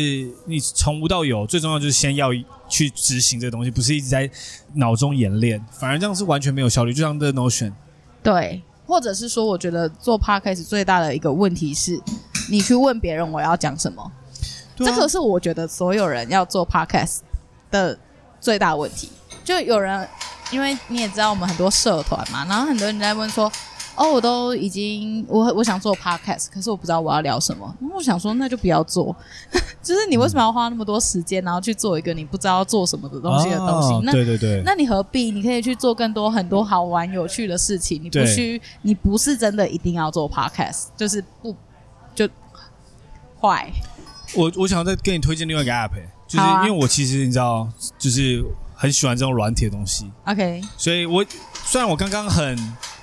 [0.47, 2.31] 你从无到有，最重要就是先要
[2.69, 4.29] 去执行这个东西，不是一直在
[4.75, 6.93] 脑中演练，反而这样是完全没有效率。
[6.95, 7.73] 就像这 Notion，
[8.23, 8.63] 对。
[8.87, 12.01] 或者是说，我觉得做 podcast 最大的一个问题是，
[12.51, 14.13] 你去问别人我要讲什么，啊、
[14.77, 17.19] 这个是我觉得所有人要做 podcast
[17.71, 17.99] 的
[18.41, 19.11] 最大问题。
[19.45, 20.09] 就有人，
[20.51, 23.51] 因为你也知道我们很多社团嘛，然后很多人在问说。
[23.97, 27.77] 哦，我都已经我我想做 podcast，可是我不知道我要聊什么。
[27.95, 29.15] 我想说，那就不要做。
[29.83, 33.93] 就是你为什么要花那么多时间，然后去做一个你不知道做什么的东西的东西？
[33.95, 35.31] 哦、那对对对，那你何必？
[35.31, 38.03] 你可以去做更多很多好玩有趣的事情。
[38.03, 41.55] 你不需，你不是真的一定要做 podcast，就是不
[42.15, 42.29] 就
[43.41, 43.71] 坏。
[44.35, 45.91] 我我想再给你推荐另外一个 app，
[46.27, 48.45] 就是因为我其实你知道，就是
[48.85, 50.11] 很喜欢这种软体的东西。
[50.27, 51.25] OK，所以我
[51.65, 52.57] 虽然我刚刚很。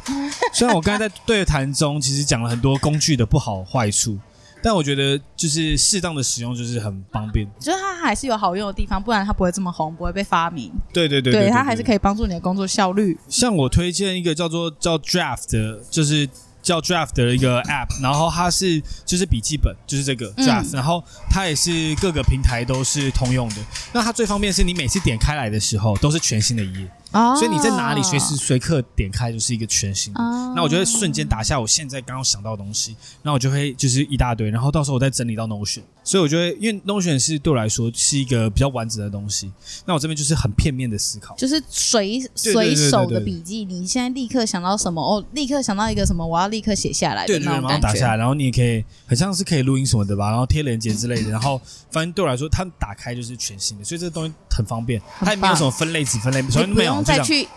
[0.51, 4.17] 虽然我刚才在对谈中其实讲了很多工具的不好坏处，
[4.61, 7.47] 但我觉得就是适当的使用就是很方便。
[7.59, 10.71] 就是它还是有好用的地方，不然它不会这么红，不会被发明。
[10.91, 13.15] 对对对，对，对，对，对，它还是可以帮助你的工作效率。
[13.29, 16.27] 像我推荐一个叫做叫 Draft 的，就是
[16.61, 23.55] 叫 Draft 的一个 App， 然后它是就是笔记本，就是这个 Draft，、嗯、然后它也是各个平台都是通用的。
[23.93, 26.87] 那它最方便是你每次点开来的时候都是全新的一页。
[27.11, 30.21] 哦，所以你在哪里随时随刻点开就是一个全新的。
[30.21, 35.81] 哦，那我就会瞬间打下我现在刚刚想到的东西，那我就会就是一大堆，然后到时候我再整理到 Notion。
[36.03, 39.51] 所以我觉得，因为 Notion 是对我来说是一个比较完整的东西，
[39.85, 43.65] 那我这边就是很片面的思考，就是随随手的笔记。
[43.65, 57.47] 你现在立刻想到什么，哦，立刻想到一个什么，我要立刻写下来对，对对，然后打下来，然后你也可以很像是可以录音什么的吧，然后贴链接之类的，然后反正对我来说，它打开就是全新的，所以这个东西很方便，它也没有什么分类子分类，所以不用再去。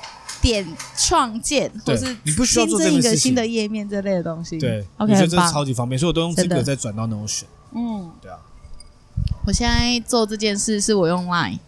[0.43, 4.59] 点创建，或是你不需要做这一个新的页面这类的东西。
[4.59, 7.45] 对，OK，我觉得这是超级方便，所以我都用这个再转到 Notion。
[7.73, 8.37] 嗯，对啊。
[9.47, 11.59] 我现在做这件事是我用 Line，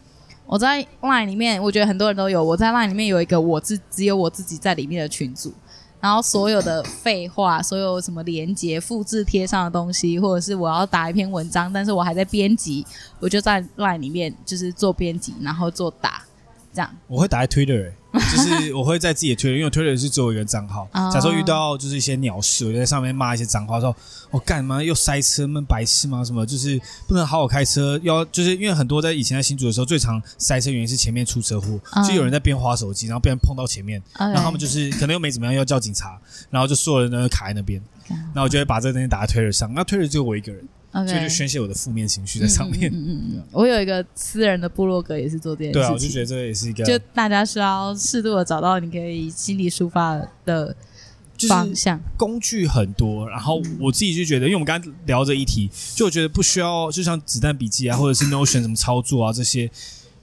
[0.45, 2.45] 我在 Line 里面，我觉得很多人都有。
[2.45, 5.55] 我在 Line 里面有一个我自只有我自己在里面的群组，
[5.99, 12.85] 然后所有的废话，所有什么连接、复制贴上的东西，或者是我要打一篇文章，但是我还在编辑，
[13.21, 16.23] 我就在 Line 里面就是做编辑，然后做打
[16.77, 16.95] 这样。
[17.09, 17.95] 我会打在 Twitter、欸。
[18.17, 20.89] 就是我会在自己的推特，因为我推特是只有一个账号。
[21.13, 23.95] 假设遇到就是一些鸟事，我就在上面骂一些脏话，说
[24.31, 26.25] 我干嘛又塞车，闷白痴吗？
[26.25, 37.83] 什么就是不能好好开车，要就是因为很多在以前在新竹的时候，最常塞车原因是前面出车祸，就有人在边滑手机，然后被人碰到前面，然后他们就是可能又没怎么样，要叫警察，然后就所有人都卡在那边，
[38.35, 40.67] 那我就会把这个东西打在推特上，那推特只有我一个人。
[40.97, 41.09] Okay.
[41.09, 42.91] 所以就宣泄我的负面情绪在上面。
[42.91, 45.83] 嗯嗯嗯，我有一个私人的部落格，也是做这件事情。
[45.83, 46.83] 对啊，我就觉得这个也是一个。
[46.85, 50.75] 就大家需要适度的找到你可以心理抒发的
[51.47, 52.01] 方向。
[52.17, 59.71] 工具很多，然后我自己就觉得，因为我们刚刚聊这一题，就我觉得不需要，就像子弹笔记啊，或者是 Notion 怎么操作啊这些，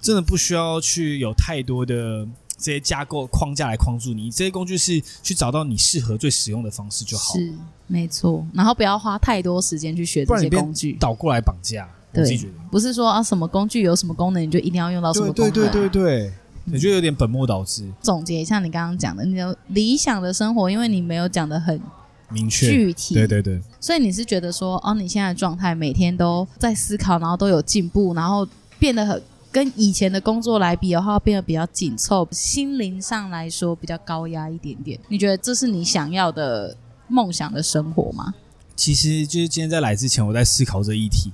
[0.01, 2.27] 真的不需要去有太多的。
[2.63, 7.33] 这些架构框架来框住你，这些工具是去找到你适合最实用的方式就好。
[7.33, 7.53] 是，
[7.87, 8.47] 没错。
[8.53, 11.85] 然后不要花太多时间去学这些工具，倒过来绑架。
[12.13, 12.39] 对，
[12.71, 15.51] 不是说啊，什么工具有什么功能，你就一定要用到什么功能。
[15.51, 16.33] 对对对对对，
[16.71, 17.85] 我觉得有点本末倒置。
[18.01, 21.81] 总结一下你刚刚讲的，你的理想的生活，因为你没有讲的很
[22.29, 23.13] 明确具体。
[23.13, 23.59] 对对对。
[23.81, 28.47] 所以你是觉得说，哦，你现在的状态每天都在思考，然后都有进步，然后
[28.79, 29.21] 变得很。
[29.53, 34.99] 跟以前的工作来比的话，变得比较紧凑，心灵上来说比较高压一点点。
[35.07, 36.75] 你觉得这是你想要的
[37.07, 38.33] 梦想的生活吗？
[38.75, 41.31] 其实就是今天在来之前，我在思考这议题。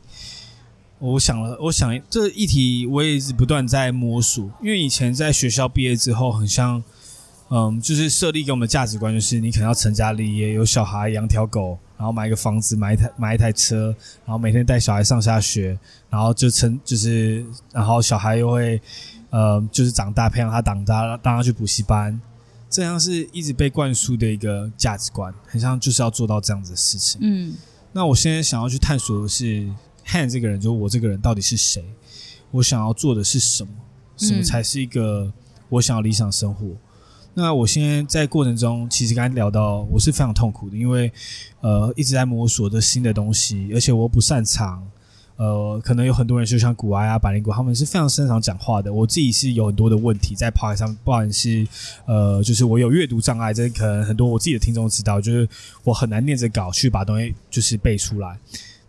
[1.00, 6.84] 我想了，我想这议题我也是不断在摸索，因为以前在学校毕业之后，很像，
[7.50, 11.78] 嗯，就是设立给我们的价值观，就是你可能要成家立业，有小孩，养条狗。
[11.98, 13.94] 然后买一个房子，买一台买一台车，
[14.26, 15.78] 然后每天带小孩上下学，
[16.10, 18.82] 然后就成就是，然后小孩又会，
[19.32, 22.18] 呃，就是长大，培养他长大，让他去补习班，
[22.70, 27.20] 这样是一直被灌输的一个价值观，很像就是要做到这样子的事情。
[27.22, 27.54] 嗯，
[27.92, 29.70] 那我现在想要去探索的是
[30.08, 31.84] ，Han 这个人，就是我这个人到底是谁？
[32.52, 33.74] 我想要做的是什么？
[34.16, 35.34] 什么才是一个
[35.68, 36.66] 我想要理想生活？
[37.42, 41.12] 那我现在在过程中，其实刚才聊到，我是非常痛苦的，因为
[41.62, 44.86] 呃一直在摸索着新的东西，而且我不擅长，
[45.38, 48.92] 呃，可能有很多人就像古埃啊、百灵果，他们是非常擅长讲话的。
[48.92, 51.66] 我自己是有很多的问题在 Podcast 上，不管是
[52.06, 55.48] 呃，就是我有阅读障碍，这可能很多我自己的听众知道，就是
[55.84, 58.38] 我很难念着稿去把东西就是背出来。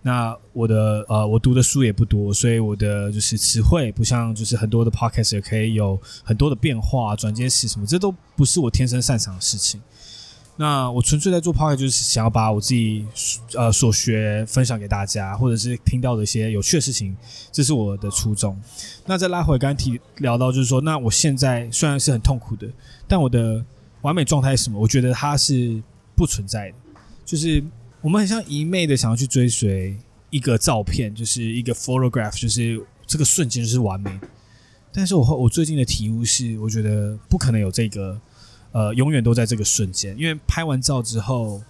[0.03, 9.79] 那我的呃，我读的书也不多，所以我的就是词汇不像就是很多的 podcast 也可以有很多的变化，转接词什么，这都不是我天生擅长的事情。
[10.57, 13.07] 那我纯粹在做 podcast 就是想要把我自己
[13.55, 17.15] 呃所学分享给大家，或者是听到的一些有趣的事情，
[17.53, 18.59] 这是我的初衷。
[19.05, 22.67] 那再拉回刚刚提聊到，就是说，那我现在虽然是很痛苦的，
[23.07, 23.63] 但我的
[24.01, 24.81] 完美状态是什么？
[24.81, 25.83] 我觉得它是
[26.17, 26.75] 不存在的，
[27.27, 27.63] 就是。
[28.03, 29.95] 我们很像一昧的想要去追随
[30.31, 34.19] 一个照片，就是一个 photograph，就是这个瞬间就是完美。
[34.91, 38.19] 但是我我最近的体悟是，我觉得不可能有这个，
[38.73, 41.63] 呃，永远都在这个瞬间，因为拍完照之后，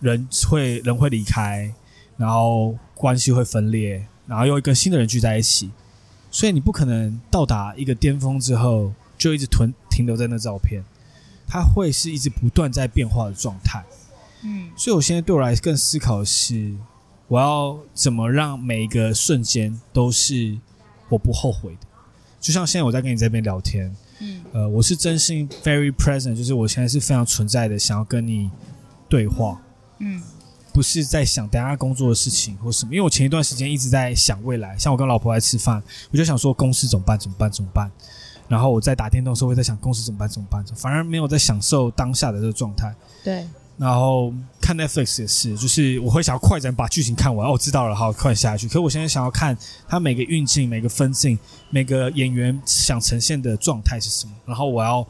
[0.00, 1.72] 人会人会离开，
[2.18, 5.70] 然后关系会分裂，然后又跟新的人聚在一起，
[6.30, 10.82] 所以你不可能到达一个巅峰之后就一直停停留在那照片，
[11.48, 13.82] 它会是一直不断在变化的状态。
[14.44, 16.74] 嗯，所以我现在对我来更思考的是，
[17.28, 20.58] 我要怎么让每一个瞬间都是
[21.08, 21.86] 我不后悔的。
[22.40, 28.50] 就像现在我在跟你这边聊天，嗯，呃，我是真心 very present，就是我现在是非常存在的，想要跟你
[29.08, 29.62] 对话，
[30.00, 30.20] 嗯，
[30.72, 32.92] 不是在想等下工作的事情或什么。
[32.92, 37.16] 因为我前一段时间一直在想未来，像我跟老婆来吃饭，我就想说公司怎么办？
[37.16, 37.48] 怎么办？
[37.48, 37.88] 怎么办？
[38.48, 40.28] 然后我在打电动的时候会在想公司怎么办？
[40.28, 40.64] 怎么办？
[40.74, 42.92] 反而没有在享受当下的这个状态。
[43.22, 43.46] 对。
[43.82, 47.48] 然后看 Netflix 也是，就是我会想要快点把剧情看完。
[47.48, 48.68] 哦，我知道了，好，快下去。
[48.68, 51.36] 可是我现在想要看它每个运镜、每个分镜、
[51.68, 55.04] 每个演员想呈现的状态是什么，然后我要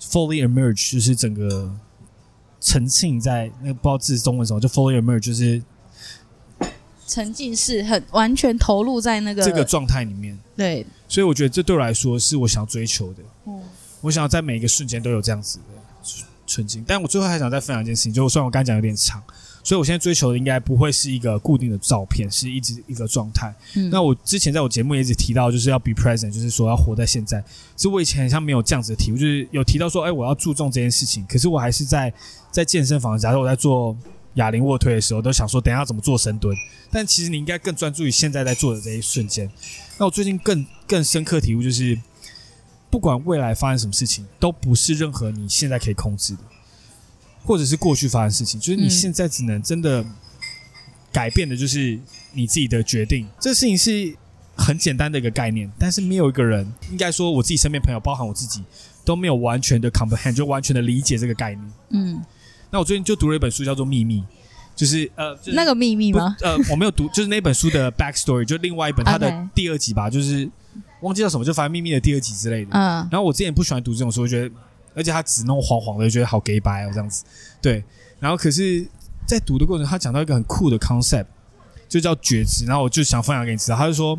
[0.00, 1.70] fully emerge，就是整个
[2.58, 5.62] 沉浸在那个不知道字中文什么，就 fully emerge，就是
[7.06, 10.38] 沉浸式，很完全投入在那个这个状态里面。
[10.56, 13.22] 对，所以我觉得这对我来说是我想要追求的。
[13.46, 13.60] 嗯，
[14.00, 15.64] 我想要在每一个瞬间都有这样子的。
[16.46, 19.22] 纯净，但我最后还想再分享一件事情，就虽然我刚才讲有点长，
[19.62, 23.54] 所以我现在追求的应该不会是一个固定的照片，是一直一个状态。
[23.74, 27.42] 嗯，那我之前在我节目也一直提到，就是要 be present，就是说要活在现在。
[27.74, 31.26] 其实我以前好像没有这样子的体悟，就是有提到说，哎，我要注重这件事情。
[31.26, 32.12] 可是我还是在
[32.50, 33.96] 在健身房，假如我在做
[34.34, 36.56] 哑铃卧推的时候，都想说等一下怎么做深蹲。
[36.90, 39.50] 但其实你应该更专注于现在在做的这一瞬间。
[39.98, 41.98] 那我最近更更深刻体悟就是。
[42.88, 46.40] 不管未来发生什么事情，都不是任何你现在可以控制的，
[47.44, 50.04] 或者是过去发生的事情，就是你现在只能真的
[51.12, 51.98] 改变的，就是
[52.32, 53.26] 你自己的决定。
[53.40, 54.14] 这事情是
[54.56, 58.62] 很简单的一个概念，但是没有一个人，应该说我自己身边朋友，包含我自己，
[59.04, 61.72] 都没有完全的 comprehend，就完全的理解这个概念。
[61.90, 62.22] 嗯，
[62.70, 64.20] 那我最近就读了一本书，叫做《秘密》，
[64.74, 66.36] 就是呃，就是、那个秘密吗？
[66.40, 70.48] 呃，我没有读，就是那本书的 backstory，就另外一本它的 第二集吧，就是。
[71.00, 72.70] 忘记叫什么，就反正秘密的第二集之类的。
[72.72, 74.54] 嗯，然后我之前不喜欢读这种书，我觉得，
[74.94, 77.24] 而且它纸弄黄黄的，就觉得好假掰哦，这样子。
[77.60, 77.84] 对，
[78.18, 78.86] 然后可是，
[79.26, 81.26] 在读的过程，他讲到一个很酷的 concept，
[81.88, 82.64] 就叫觉知。
[82.64, 84.18] 然后我就想分享给你知道，他就说，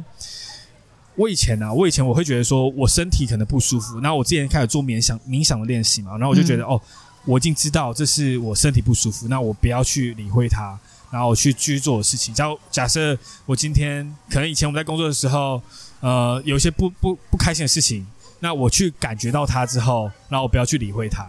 [1.16, 6.82] 我以前啊，我以前我会觉得说我身体可能不舒服，然后我之前开始做冥想冥想的练习嘛，然后我就觉得、嗯、哦，
[7.26, 10.78] 我已经知道这是我身体不舒服，那我不要去理会它，
[11.10, 12.34] 然后我去继续做的事情。
[12.36, 15.60] 假如假设我今天可能以前我们在工作的时候。
[16.00, 18.06] 呃，有一些不不不开心的事情，
[18.40, 21.28] 那我去感觉到它之后，然后我不要去理会它，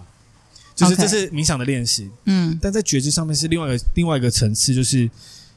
[0.74, 2.10] 就是这是冥想的练习。
[2.26, 5.10] 嗯，但在觉知上面是另外一个另外一个层次，就是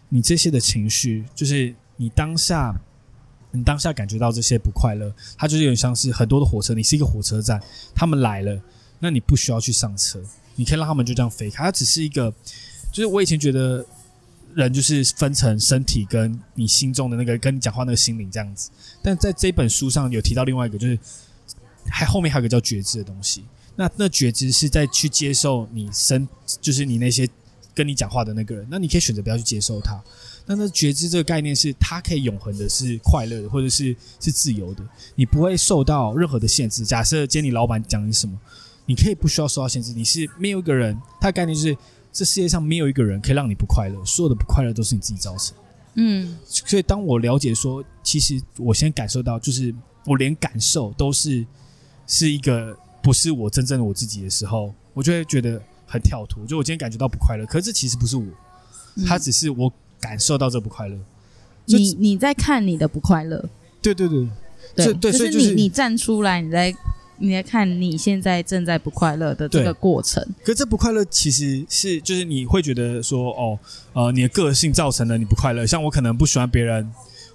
[0.10, 2.74] 你这些的情绪，就是你当下
[3.52, 7.62] 你当下感觉到这些不快乐，它就是有点像是很多的火车，你是一个火车站，
[7.93, 8.58] 他们来了，
[9.00, 10.21] 那你不需要去上车，
[10.56, 12.34] 你可以让他们就这样飞开，它只是一个，
[12.91, 13.86] 就是我以前觉得。
[14.56, 18.70] 人就是分成身体跟你心中的那个跟你讲话那个心灵这样子，
[19.02, 20.98] 但在这本书上有提到另外一个，就是
[21.90, 23.44] 还后面还有个叫觉知的东西。
[23.76, 26.28] 那那觉知是在去接受你身，
[26.60, 27.28] 就是你那些
[27.74, 30.02] 跟你讲话的那个人，那你可以选择不要去接受他。
[30.46, 34.84] 那那觉知这个概念是，它可以永恒的，是快乐的，或者是是自由的，
[35.16, 36.84] 你不会受到任何的限制。
[36.84, 38.38] 假设今天你老板讲你什么，
[38.86, 39.94] 你可以不需要受到限制。
[39.94, 41.78] 你是没有一个人，他概念就是。
[42.12, 45.56] 这世界上没有一个人可以让你不快乐，所有的不快乐都是你自己造成。
[45.95, 49.74] 嗯，所以当我了解说，其实我先感受到，就是
[50.06, 51.45] 我连感受都是
[52.08, 56.45] 是一个不是我真正的我自己的时候，我就会觉得很跳脱。
[56.45, 58.26] 就我今天感觉到不快乐，可是这其实不是我，
[59.06, 60.97] 他只是我感受到这不快乐。
[61.65, 63.50] 你你在看你的不快乐？
[63.82, 64.28] 对对对，
[64.76, 66.76] 对，对，所以就是你你站出来，你在。
[67.22, 73.60] 你来看你现在正在不快乐的这个过程，可是这不快乐其实是就是你会觉得说哦，
[73.94, 75.66] 呃，你的个性造成了你不快乐。
[75.66, 76.92] 像我可能不喜欢别人，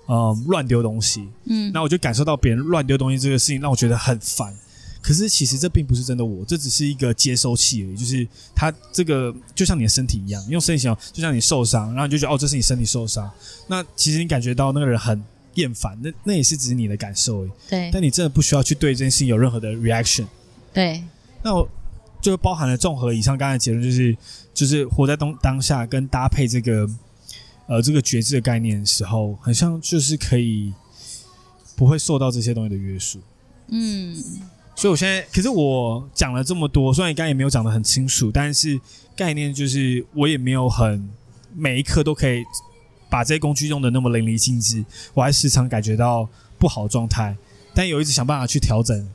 [0.07, 4.53] 呃，乱丢东西，嗯，那我就感受到别人乱丢东西这个事情让我觉得很烦。
[5.01, 7.97] 可是其实这并不是真的我，这只是一个接收器而已。
[7.97, 13.31] 就是它这个就像你的身体一样，用身体形容，就像你受伤，然后你就觉得哦，这是你身体受伤。
[13.69, 15.23] 那其实你感觉到那个人很。
[15.57, 17.51] 厌烦，那那也是只是你的感受而已。
[17.69, 20.27] 对，但你真的不需要去对这件事情有任何的 reaction。
[20.73, 21.03] 对，
[21.43, 21.69] 那我
[22.23, 24.17] 就包含了综合以上刚才结论，就是
[24.55, 26.89] 就是活在当当下，跟搭配这个
[27.67, 30.73] 呃这个觉知的概念的时候，很像就是可以
[31.75, 33.21] 不会受到这些东西的约束。
[33.69, 34.15] 嗯，
[34.75, 38.81] 所以我现在，可是我讲了这么多，虽然你刚才也没有讲得很清楚，但是
[39.17, 41.09] 概念就是我也没有很
[41.55, 42.45] 每一刻都可以。
[43.09, 47.37] 把这些工具用的那么淋漓尽致，我还时常感觉到不好的状态，
[47.75, 49.09] 但有一直想办法去调整，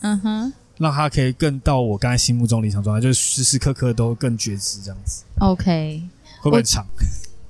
[0.00, 5.24] 嗯哼，让它可以更到我刚才心目中理想状态，就是时时刻刻都更觉知这样子。
[5.40, 6.02] OK，
[6.40, 6.86] 会不会很长？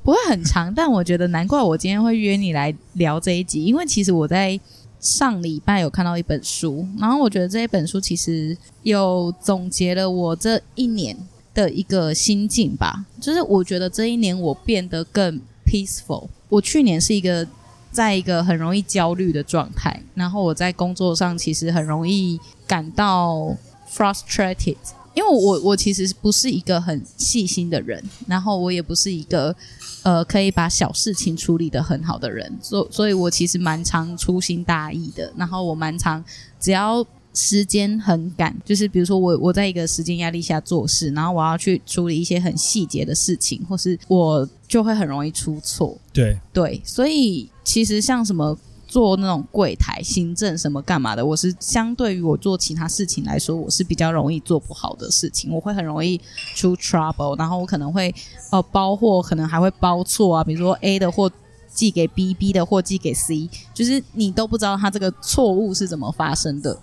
[0.05, 4.59] 不会很长，但我觉得难怪我今天会约你来聊这一集，因为其实我在
[5.01, 11.17] 上礼拜有看到一本书，然后我觉得这一本书其实有总结了我这一年
[11.53, 15.41] 的一个心境吧，就是我觉得这一年我变得更。
[15.69, 16.29] peaceful。
[16.49, 17.47] 我去年是一个
[17.93, 23.55] 在一个很容易焦虑的状态，然后我在工作上其实很容易感到
[23.91, 24.77] frustrated，
[25.15, 29.55] 因为我我其实不是一个很细心的人，然后我也不是一个
[30.03, 36.25] 呃可以把小事情处理得很好的人，所所以我其实蛮常粗心大意的，然后我蛮常
[36.61, 37.05] 只要
[37.39, 45.97] 时间很赶，就是比如说我我在一个时间压力下做事，然后我要去处理一些很细节的事情，或是我就会很容易出错。
[46.13, 48.59] 对对，所以其实像什么
[48.89, 56.21] 做那种柜台、行政什么干嘛的，我是相对于我做其他事情来说，我是比较容易做不好的事情，我会很容易
[56.57, 58.13] 出 trouble，然后我可能会
[58.51, 61.31] 呃包货，可能还会包错啊，比如说 A 的货。
[61.71, 66.77] 寄给 B，B 的货寄给 C，就是你都不知道他这个错误是怎么发生的。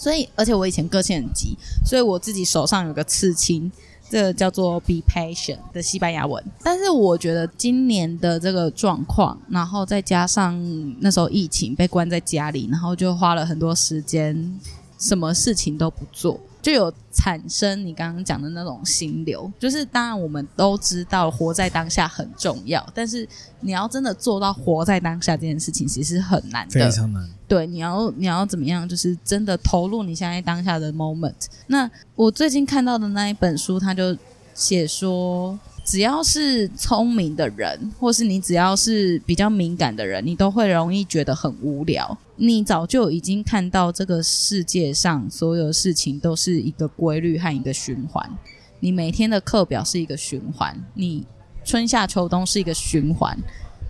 [0.00, 3.70] 所以，而且我以前个性很急，所以我自己手上有个刺青，
[4.08, 6.42] 这个叫做 “Be Patient” 的西班牙文。
[6.62, 10.58] 但是我觉得今年的这个状况，然后再加上
[11.00, 14.58] 那时候疫情被关在家里，然后就花了很多时间，
[14.98, 16.40] 什么事情都不做。
[16.62, 23.28] 就有产生你刚刚讲的那种心流，就是当然我们都知道活在当下很重要，但是
[23.60, 27.28] 你要真的做到活在当下这件事情，其实很难的，非常难。
[27.50, 31.34] 对，你要你要怎么样，就是真的投入你现在当下的 moment。
[31.66, 34.16] 那我最近看到的那一本书，他就
[34.54, 35.58] 写说。
[35.82, 42.16] 只要是聪明的人，或是你只要是比较敏感的人，你都会容易觉得很无聊。
[42.36, 48.30] 你早就已经看到这个世界上所有事情都是一个规律和一个循环。
[48.78, 51.26] 你每天的课表是一个循环，你
[51.64, 53.36] 春夏秋冬是一个循环，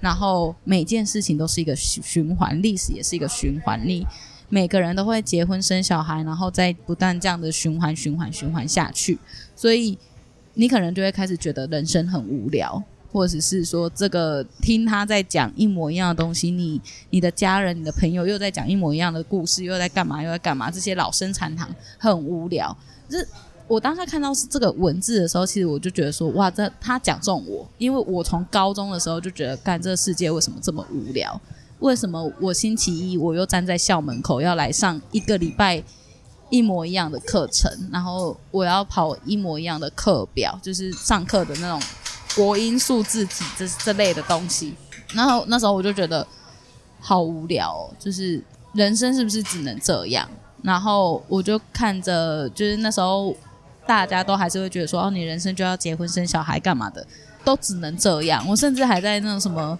[0.00, 3.80] 然后每件事情都是一个循环，历史也是一个循环。
[3.84, 4.06] 你
[4.48, 9.18] 每个人都会结婚生小孩，然后再不断这样的循环、循环、循环下去，
[9.54, 9.98] 所以。
[10.54, 12.82] 你可能就会开始觉得人生很无聊，
[13.12, 16.78] 或者是说这个听他在讲一模一样的东西，你
[17.10, 20.68] 你的家人、你的朋友又在讲一模一样的故事，又在干嘛又在干嘛？
[20.68, 22.76] 这些老生常谈很无聊。
[23.08, 23.24] 这
[23.70, 31.40] 我当下看到是这个文字的时候，其实我就觉得说，哇，这他讲中我，因为我从高中的时候就觉得，干这个世界为什么这么无聊？
[31.78, 35.84] 为什么我星期一我又站在校门口要来上一个礼拜？
[36.50, 41.80] 一模一样的课程，然后我要跑一模一样的课表，就是上课的那种
[42.34, 44.74] 国英数字体这这类的东西。
[45.14, 46.26] 然后那时候我就觉得
[46.98, 48.42] 好无聊哦，就是
[48.72, 50.28] 人生是不是只能这样？
[50.60, 53.32] 然后我就看着，就是那时候
[53.90, 57.04] 大家都还是会觉得说，哦，你人生就要结婚生小孩干嘛的，
[57.44, 58.46] 都只能这样。
[58.48, 59.78] 我甚至还在那种什么。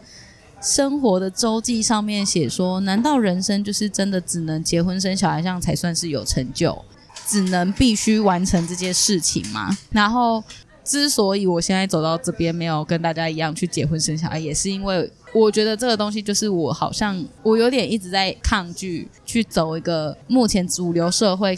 [0.63, 6.85] 生活的周记上面写说：“难道人生就是真的只能结婚生小孩这样才算是有成就？
[7.27, 10.45] 只能必须完成这件事情吗？”然后，
[10.85, 21.57] 之所以我现在走到这边，没有跟大家一样去结婚生小孩，也是因为我觉得这个东西就是我好像我有点一直在抗拒去走一个目前主流社会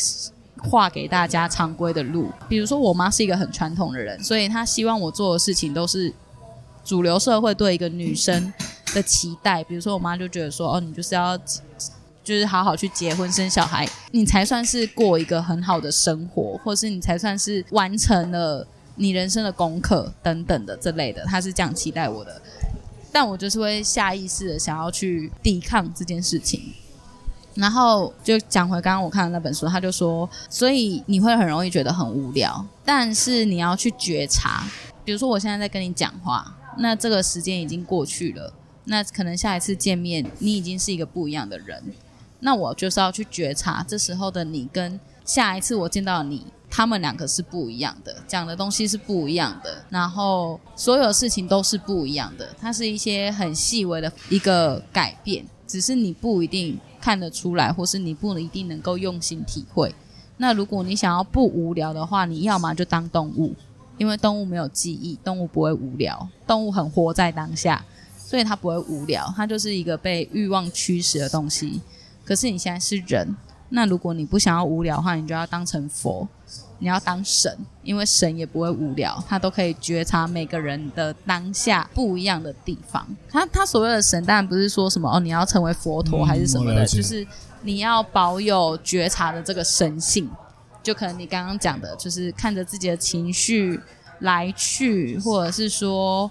[0.70, 2.30] 画给大家常规的路。
[2.48, 6.12] 比如说，我妈是一个很传统的人，所以她希望我做的事情都是
[6.84, 8.52] 主流社会对一个女生。
[8.94, 11.34] 的期待，比如说我妈就觉得说，哦，你就是要，
[12.22, 22.38] 就是好好去结婚生小孩，你才算是过一个很好的生活，或是你才算是完成了你人生的功课等等的这类的，她是这样期待我的，
[23.10, 26.62] 但我就是会下意识的想要去抵抗这件事情，
[27.54, 34.64] 然后就讲回刚刚我看的那本书，他就说，所以你会很容易觉得很无聊，但是你要去觉察，
[35.04, 38.52] 比如说我现在在跟你讲话，那这个时间已经过去了。
[38.84, 41.82] 那可能下一次见面，你已经是一个不一样的人。
[42.40, 52.48] 那我就是要去觉察，这时候的你跟下一次我见到你，他们两个是不一样的，讲的东西是不一样的，然后所有事情都是不一样的。
[52.60, 59.92] 它是一些很细微的一个改变，只是你不一定看得出来，或是你不一定能够用心体会。
[60.36, 63.52] 那如果你想要不无聊的话，你要么就当动物，
[63.98, 67.84] 因为动物没有记忆，动物不会无聊，动物很活在当下。
[68.16, 71.82] 所以它不会无聊，它就是一个被欲望驱使的东西。
[72.24, 73.36] 可是你现在是人，
[73.68, 76.26] 那如果你不想要无聊的话，你就要当成佛，
[76.82, 83.06] 你要当神，因为神也不会无聊，他都可以觉察每个人的当下不一样的地方。
[83.30, 87.24] 他他所谓的神，当然不是说什么哦，你要成为佛陀还是什么的，嗯、就是
[87.62, 90.28] 你要保有觉察的这个神性。
[90.82, 93.78] 就可能你刚刚讲的，就是看着自己的情绪
[94.18, 96.28] 来去，或者是说。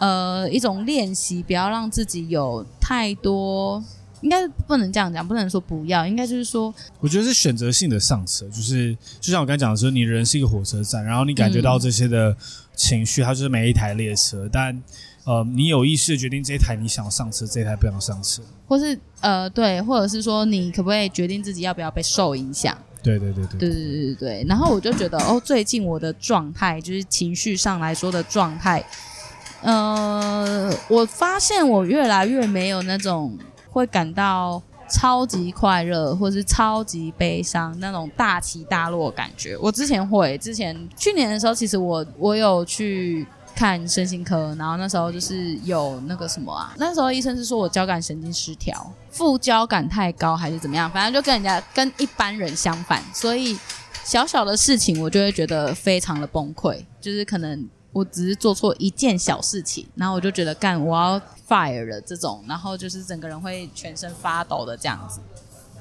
[0.00, 3.84] 呃，一种练习，不要让自己有太多，
[4.20, 12.36] 应该不能这样讲，不能说不要，应该就是说，我觉得是选择性的上车，就是就像我刚才讲的说，你人是一个火车站，然后你感觉到这些的
[12.74, 14.82] 情绪，它就是每一台列车，但
[15.24, 22.76] 呃，你有意识决定这一台你想上车，这一台不想上车，或是呃，对，或者是说你可不可以决定自己要不要被受影响？
[23.02, 24.46] 对对对对对对对对对。
[24.48, 28.84] 然后我就觉得，哦，最近我的状态，就是情绪上来说的状态。
[29.62, 33.38] 呃，我发现我越来越没有那种
[33.70, 34.60] 会感到
[34.90, 39.56] 超级快乐，或是超级悲伤那种大起大落的感觉。
[39.58, 53.56] 我之前会，之前去年的时候，其实我我有去看身心科，然后那时候就是有那个什么啊，那时候医生是说我交感神经失调，副交感太高还是怎么样，反正就跟人家跟一般人相反，所以
[54.04, 57.68] 小小的事情我就会觉得非常的崩溃，就是可能。
[57.92, 61.20] 我只是做错一件小事情，然后我就觉得干我要
[61.50, 65.18] fire 了这种，然后就是整个人会全身发抖的这样子。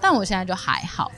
[0.01, 1.11] 但我现在就还好，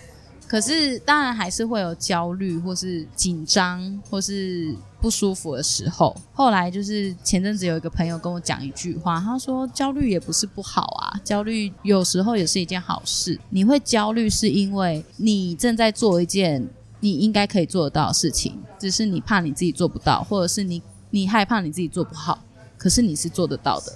[0.46, 6.14] 可是当然还是会有焦虑或是紧张或是不舒服的时候。
[6.34, 13.40] 后来就是前阵子有一个朋友跟我讲一句话，他说焦虑也不是不好啊，焦虑有时候也是一件好事。
[13.50, 16.68] 你会焦虑是因为你正在做一件。
[17.04, 20.80] 你应该可以做得到的事情，只是你怕你自己做不到，或者是你
[21.10, 22.44] 你害怕你自己做不好，
[22.78, 23.92] 可是你是做得到的。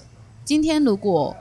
[0.46, 1.36] 今天如果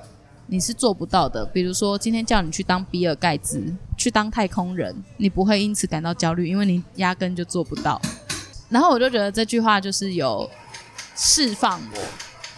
[0.47, 3.63] 你是做不到的，比如说今天叫你去当比尔盖茨，
[3.99, 8.01] 去当太空人，你不会因此感到焦虑，因为你压根就做不到。
[8.71, 10.51] 然后我就觉得这句话就是有
[11.15, 11.99] 释放我。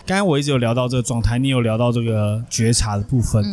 [0.07, 3.45] 刚才我一直有聊到这个状态，你有聊到这个觉察的部分，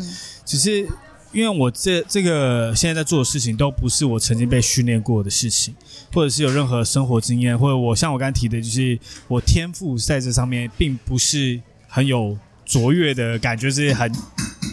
[0.45, 0.87] 只是。
[1.31, 5.73] 因为我这这个现在在做的事情都不是我曾经被训练过的事情，
[6.13, 12.37] 或者是有任何生活经验，或者我像我刚才提的，就是我天赋在这上面并不是很有
[12.73, 14.11] 卓越的感觉，是很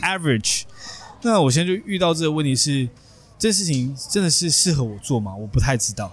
[0.03, 0.63] average。
[1.21, 2.89] 那我现在就遇到这个问题是，
[3.39, 5.37] 这事情真的是适合我做吗？
[5.37, 6.11] 我不太知道。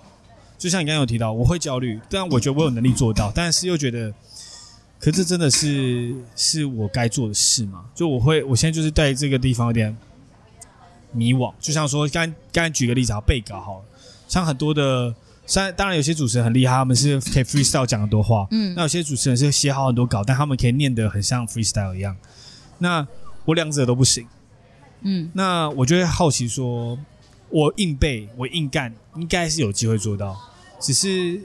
[0.58, 4.14] 就像你刚刚有提到，我会焦虑，但我觉得我有能力做到，但是又觉得，
[5.00, 7.86] 可这真的是是我该做的事吗？
[7.96, 9.96] 就我会，我现在就是在这个地方有点。
[11.14, 13.86] 迷惘，就像说刚刚举个例子啊，背稿好了，
[14.28, 15.16] 像很多的，
[15.54, 22.16] 然当然有些主持人很厉害，他们是可以 freestyle 讲很多话，嗯，那有些主持人是写好很多稿，但他们可以念得很像 freestyle 一样，
[22.80, 23.08] 那
[23.46, 24.28] 我两者都不行，
[25.02, 26.98] 嗯，那我就会好奇说，
[27.50, 30.38] 我硬背，我硬干，应该是有机会做到，
[30.80, 31.42] 只是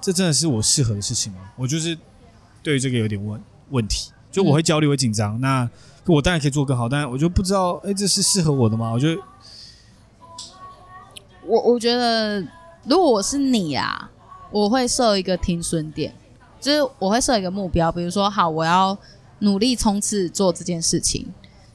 [0.00, 1.38] 这真的是我适合的事情吗？
[1.56, 1.96] 我就是
[2.62, 3.40] 对于这个有点问
[3.70, 5.68] 问题，就我会焦虑，会紧张，那。
[6.06, 8.90] 我当然可以做更好，但是我就不知道，哎，这是适合我的吗？
[8.92, 9.22] 我觉得，
[11.46, 12.46] 我我觉得，
[12.86, 14.10] 如果我是你啊，
[14.50, 16.14] 我会设一个停损点，
[16.60, 18.96] 就是我会设一个目标，比如说，好，我要
[19.40, 21.26] 努力冲刺做这件事情。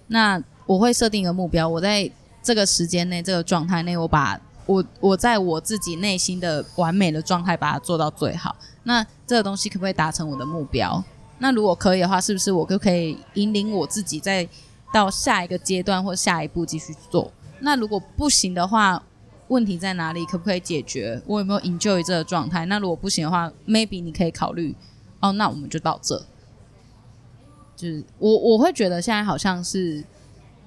[0.08, 2.10] 那我会设定一个目标，我在
[2.42, 8.56] 这个时间内、这个状态内，我把我我在我自己内心的完美的状态把它做到最好。
[8.84, 11.04] 那这个东西可不可以达成我的目标？
[11.40, 14.48] 那如果可以的话，是不是我就可以引领我自己再
[14.94, 17.32] 到下一个阶段或下一步继续做？
[17.60, 19.02] 那如果不行的话，
[19.50, 20.26] 问题在哪里？
[20.26, 21.22] 可不可以解决？
[21.28, 22.66] 我有没有 enjoy 这个状态？
[22.66, 24.74] 那如果不行的话，maybe 你可以考虑
[25.20, 26.18] 哦，那我们就到这。
[27.76, 30.04] 就是我我会觉得现在好像是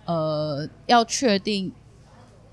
[0.04, 1.72] 呃，要确定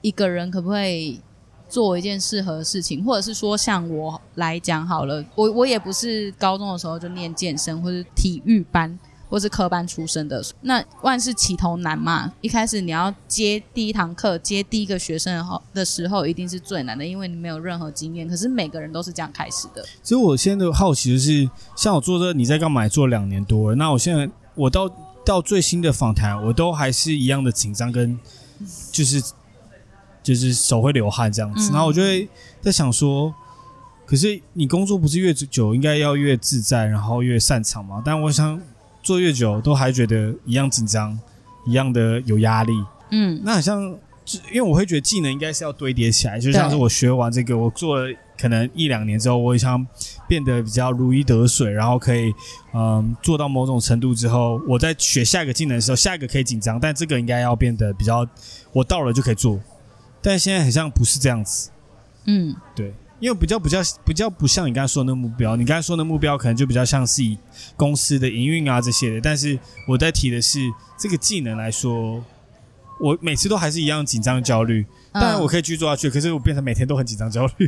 [0.02, 1.22] 一个人可不可以。
[1.70, 8.98] 做一件适合的事情，或者是说像我来讲好了，我我也不是高中的时候就念健身或者体育班
[9.30, 10.44] 或是科班出身的。
[10.62, 18.28] 那万事起头难嘛，一开始你要接第一堂课，接第一个学生后的时候，一定是最难的，因为你没有任何经验。
[18.28, 19.86] 可是每个人都是这样开始的。
[20.04, 22.88] 所以我现在的好奇的是，像我做这你在干嘛？
[22.88, 24.90] 做两年多了，那我现在我到
[25.24, 28.20] 到最新的访谈，我都还是一样的紧张，跟
[28.92, 29.24] 就是。
[30.22, 32.28] 就是手会流汗这样子，然后我就会
[32.62, 33.34] 在想说，
[34.06, 38.04] 可是你工作不是越久应该要越自在，然后越擅长吗？
[38.06, 38.62] 但我想
[39.02, 41.18] 做越久都还觉得一样紧张，
[41.66, 42.72] 一样的有压力。
[43.12, 43.82] 嗯，那好像
[44.52, 49.86] 因为我会觉得技能应该是要堆叠起来，就像是我学完这个，我做了可能一两年之后，我想
[50.28, 52.32] 变得比较如鱼得水，然后可以
[52.74, 58.28] 嗯做到某种程度之后，我在学下一个技能的时候，下一个可以紧张，但这个应该要变得比较
[58.72, 59.60] 我到了就可以做。
[60.22, 61.72] 但现在好像不是这样子，
[62.26, 67.38] 嗯，对，因为比较比较比较不像你刚才说的那个目标，你刚才说的目标可能就比较像是以
[67.76, 69.22] 公司的营运啊这些的。
[69.22, 70.60] 但是我在提的是
[70.98, 72.24] 这个技能来说，
[73.02, 77.66] 我每次都还是一样紧张焦虑，当然我可以继续做下去，可是我变成每天都很紧张焦虑，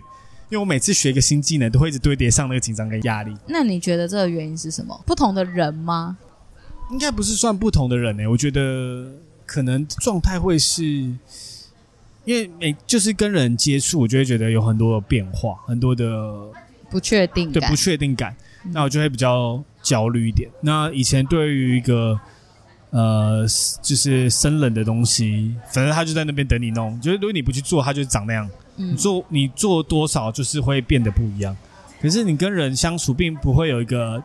[0.50, 3.36] 因为我每次学一个新技能都会一直堆叠上那个紧张跟压力。
[3.48, 5.04] 那你觉得这个原因是什么？
[5.06, 6.18] 不同的人吗？
[6.92, 9.12] 应该不是算不同的人呢、欸，我觉得
[9.46, 11.12] 可能状态会是。
[12.32, 16.34] 因为每就是跟人接触，我就会觉得有很多的变化，很多的
[16.90, 18.34] 不确定，对不确定感，
[18.72, 20.50] 那我就会比较焦虑一点。
[20.62, 22.18] 那以前对于一个
[22.92, 23.46] 呃，
[23.82, 28.50] 就是生冷的东西，反正他就在那边等你弄，就是如果你不去做，它就长那样。
[28.78, 31.56] 你做你做多少，就是会变得不一样。
[32.02, 34.24] 可是你跟人相处，并不会有一个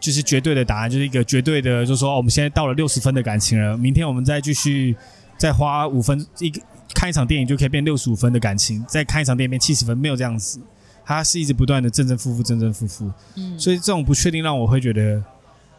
[0.00, 4.96] 就是绝对的答案，就是一个绝对的，就是说，哦，我们现在到了六十分的感情了，明天我们再继续。
[5.38, 6.60] 再花五分一个
[6.94, 10.60] 看一场电影就可以变六十五分的感情，再看一场电影变七十分，没有这样子，
[11.04, 15.22] 它是一直不断的正正负负正正负负，嗯，所以这种不确定让我会觉得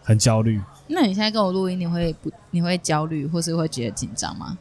[0.04, 0.60] 很焦虑。
[0.88, 4.58] 那你现在跟我录音，你会不你会焦虑，或是会觉得紧张吗？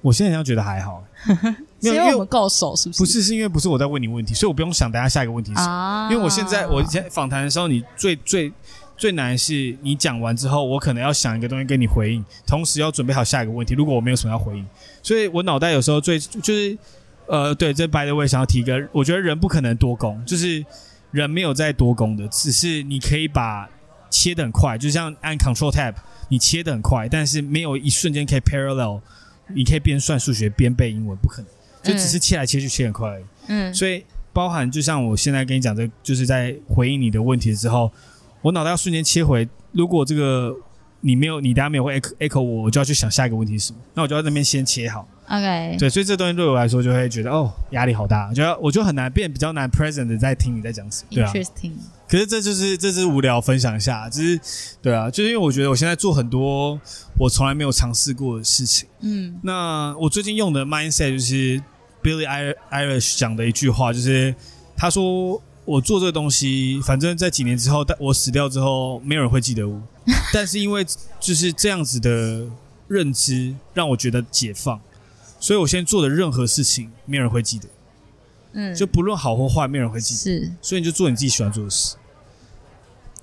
[0.00, 1.04] 我现在要觉得还好，
[1.78, 2.98] 没有因为我们够熟，是不是？
[2.98, 5.72] 不是，是因为不是我在问你问题，所以我不用想等下下一个问题是什么。
[5.72, 8.52] 啊、因为我现在我现在访谈的时候，你最最
[8.96, 13.74] 最难是你讲完之后，我可能要想一个东西跟你回应，同时要准备好下一个问题。
[13.74, 14.66] 如果我没有什么要回应，
[15.02, 16.76] 所以我脑袋有时候最就是
[17.26, 20.64] 呃，对，这 by the way 想要提个，我觉得人不可能多工，就是
[21.10, 23.68] 人没有在多工的，只是你可以把
[24.10, 25.94] 切的很快，就像按 Control Tab，
[26.28, 29.00] 你切的很快，但是没有一瞬间可以 parallel。
[29.54, 31.50] 你可以边算数学边背英文，不可能，
[31.82, 33.24] 就只是切来切去切很快而已。
[33.48, 37.92] 嗯，所以包含就像我现在跟你讲，这就是在回应你的问题的时候，
[38.42, 39.48] 我脑袋要瞬间切回。
[39.72, 40.54] 如果这个
[41.00, 43.78] 你没有，你等下没有 echo echo 我，我就要去想下一个问题是什么。
[43.94, 45.08] 那我就在那边先切好。
[45.28, 45.76] OK。
[45.78, 51.08] 对，所以这东西对我来说就会觉得哦，压力好大，我觉得我就很难变比较难 present 的在听你在讲什么。
[51.10, 51.32] 对啊。
[51.32, 51.72] Interesting。
[52.08, 54.38] 可是这就是这是无聊分享一下，就是
[54.82, 56.78] 对啊，就是因为我觉得我现在做很多
[57.18, 58.86] 我从来没有尝试过的事情。
[59.00, 61.58] 嗯，那我最近用的 mindset 就是
[62.02, 64.34] Billie Eilish 讲的一句话，就是
[64.76, 65.40] 他说
[65.72, 69.82] 我做这个东西，反正在几年之后，但我死掉之后，没有人会记得我。
[70.30, 70.84] 但是因为
[71.18, 72.46] 就是这样子的
[72.88, 74.78] 认知，让我觉得解放，
[75.40, 77.66] 所以我现在做的任何事情，没有人会记得。
[78.52, 80.20] 嗯，就不论好或坏，没有人会记得。
[80.20, 81.96] 是，所以你就做你自己喜欢做的事。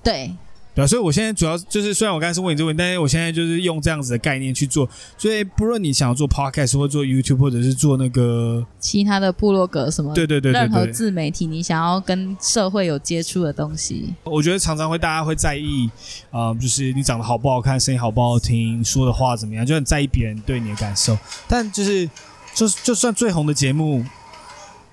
[0.01, 0.35] 对，
[0.79, 4.87] 对啊，所以我现在主要就是，虽然我刚才是问你这个问题，但是我现在就是用这样子的概念去做。
[5.17, 15.89] 所以不论你想要做 podcast 或做 YouTube，或者是做那个其他的部落格什么，对对对，对，对，任何自媒体，你想要跟社会有接触的东西，我觉得常常会大家会在意，
[16.31, 21.17] 啊、呃，就是你长得好不好看，声音好不好听，说的话怎么样，就很在意别人对你的感受。
[21.47, 22.09] 但就是，
[22.55, 24.05] 就就算最红的节目，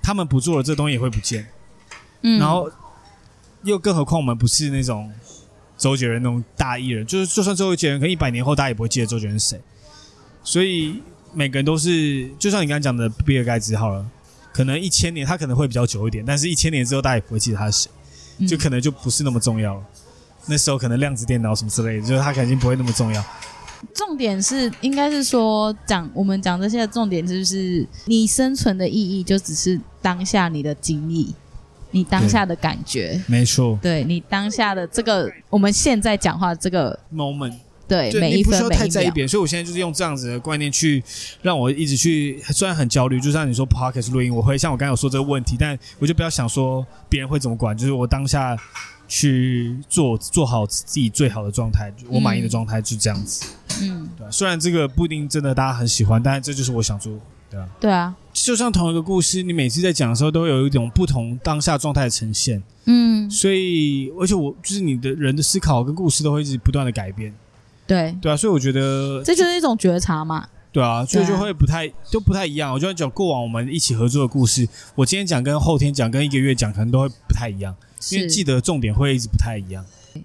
[0.03, 1.47] 他们不做了，这东西也会不见。
[2.22, 2.68] 嗯，然后。
[3.64, 5.11] 又更何况我们不是那种
[5.79, 9.61] 周杰伦那种大艺人，就是就算周杰伦可能一百年后大家也不会记得周杰伦是谁，
[10.43, 11.03] 所以
[11.35, 14.05] 每个人都是，就像你刚刚讲的比尔盖茨好了，
[14.53, 17.89] 可能一千年他可能会比较久一点，但是一千年之后大家也不会记得他是
[18.39, 19.83] 谁，就可能就不是那么重要了。
[20.47, 23.24] 那时候可能量子电脑什么之类的，就是他肯定不会那么重要。
[23.93, 31.35] 重点是应该是说讲我们讲这些的重点就是你生存的意义就只是当下你的经历。
[31.97, 37.55] 你当下的感觉，没错，对你当下的这个，我们现在讲话这个 moment，
[37.88, 41.03] 对，每一分每一秒，不需要太在意别人，所以我现在就是用这样子的观念去
[41.40, 48.55] 让我一直去，虽然很焦虑，就像你说 podcast 录音，我会像我刚才有说这个问题，但我就不要想说别人会怎么管，就是我当下
[49.09, 53.47] 去做做好自己最好的状态，我满意的状态就这样子，
[53.80, 57.18] 嗯，对，虽然这个不一定真的大家很喜欢，但是这就是我想做。
[57.49, 58.14] 对啊，对啊，
[58.45, 62.62] 就像同一个故事，你每次在讲的时候，都会有一种不同当下状态的呈现。
[62.84, 67.34] 嗯，所以而且我就是你的人的思考跟故事都会一直不断的改变。
[67.87, 70.47] 对，对啊，所以我觉得这就是一种觉察嘛。
[70.70, 72.70] 对啊，所以就会不太都不太一样。
[72.72, 77.74] 我就讲过往我们一起合作的故事，我今天讲跟后天讲跟一个月讲可能都会不太一样，
[78.12, 79.82] 因为记得重点会一直不太一样。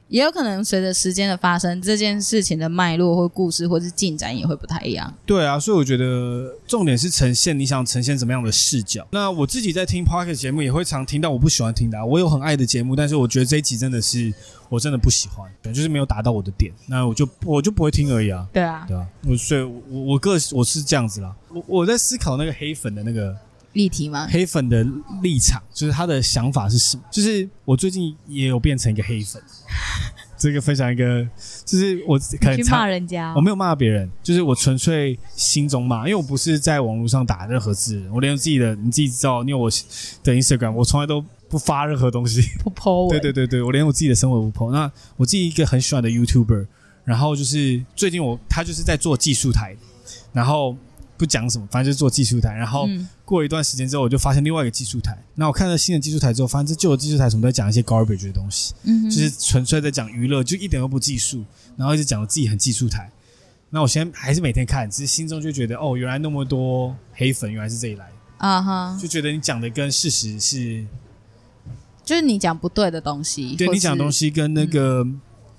[0.08, 5.14] 也有可能随着时间的发生，这件事情的脉络或故事或是进展也会不太一样。
[5.26, 9.08] 对啊，所以我觉得重点是呈现你想呈现什么样的视角。
[9.12, 14.34] 那我自己在听 Podcast 节目也会常听到我不喜欢听的啊，我有很爱的节目，但是我觉得这一集真的是
[14.70, 18.48] 我真的不喜欢，就是没有达到我的点，那我就我就不会听而已啊。
[18.54, 21.36] 对啊，对啊，我所以我我个我是这样子啦。
[21.50, 23.36] 我我在思考那个黑粉的那个。
[23.74, 24.28] 立体吗？
[24.30, 24.86] 黑粉的
[25.22, 27.04] 立场就是他的想法是什么？
[27.12, 29.42] 就是我最近也有变成一个黑粉，
[30.38, 31.26] 这个分享一个，
[31.66, 43.10] 就是我可能去骂人家，我没有骂别人，就是我纯粹心中骂，因为我不是在网络上打任何字，我连自己的你自己知道，因为我的 Instagram，我从来都不发任何东西，不 po。
[43.10, 44.72] 对对对对，我连我自己的生活不 po。
[44.72, 46.68] 那我自己一个很喜欢的 YouTuber，
[47.06, 49.78] 然后就是最近我他就是在做技术台，
[50.34, 50.76] 然后。
[51.22, 52.52] 不讲什么，反正就是做技术台。
[52.52, 52.90] 然后
[53.24, 55.16] 过了一段时间之后，我就发现另外一个技术台。
[55.36, 61.46] 那我看到新的技术台之后，发现这旧的技术台什么都在讲一些 garbage 的东西，嗯、就是纯粹在讲娱乐，就一点都不技术。
[61.78, 63.12] 然后一直讲自己很技术台。
[63.70, 70.84] 那我现在还是每天看，只是心中就觉得，哦，原来那么多黑粉，原来是这里来的啊哈，就觉得你讲的跟事实是，
[72.04, 75.06] 就是你讲不对的东西，对你讲的东西跟那个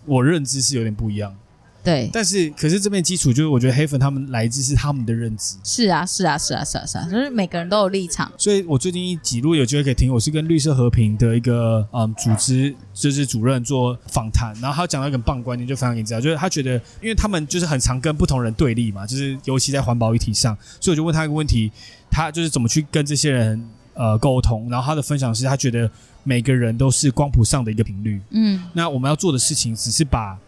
[0.07, 1.37] 我认知是有点不一样。
[1.83, 5.57] 对，但是可是这边基础就是，我觉得黑粉他们来自是他们的认知。
[5.65, 8.31] 是啊，是啊，是啊，是啊，是啊，就是每个人都有立场。
[8.39, 21.73] 所以我最近一集如果有机会可以听，我是跟绿色和平的一个嗯组织就是主任做访谈，然后他讲到一个很棒观念，就分享给你知道，就是他觉得，因为他们就是很常跟不同人对立嘛，就是尤其在环保议题上，所以我就问他一个问题，
[22.09, 25.91] 他就是怎么去跟这些人呃沟通，然后他的分享是他觉得
[26.23, 30.39] 每个人都是光谱上的一个频率，嗯，那我们要做的事情只是把。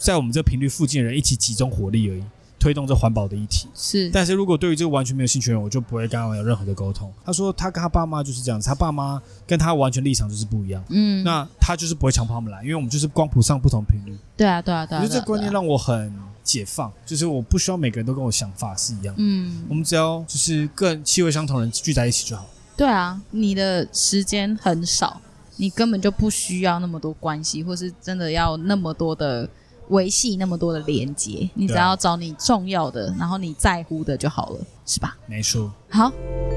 [0.00, 2.24] 在我们这个频率附近的人一起集中火力而已，
[2.58, 3.68] 推动这环保的议题。
[3.74, 7.12] 是，但是如果对于这个完全没有兴趣的人，我就不会跟他们有任何的沟通。
[7.22, 10.82] 他说他跟他爸妈就是这样子，他爸妈跟他完全立场就是不一样。
[10.88, 14.16] 嗯，那他就是不会强迫他们来，因为我们就是光谱上不同频率。
[14.36, 15.02] 对啊，对啊，对啊。
[15.02, 16.10] 我觉得这观念让我很
[16.42, 19.14] 解放，就是我不需要每个人都跟我想法是一样。
[19.18, 22.46] 嗯，我们只要就是跟气味相同的人聚在一起就好。
[22.76, 25.20] 对啊，你的时间很少，
[25.56, 29.48] 你根本就不需要那么多关系，或是真的要那么多的。
[29.90, 35.16] 维系那么多的连接，你只要找你重要的，然后你在乎的就好了，是吧？
[35.26, 35.70] 没错。
[35.88, 36.10] 好，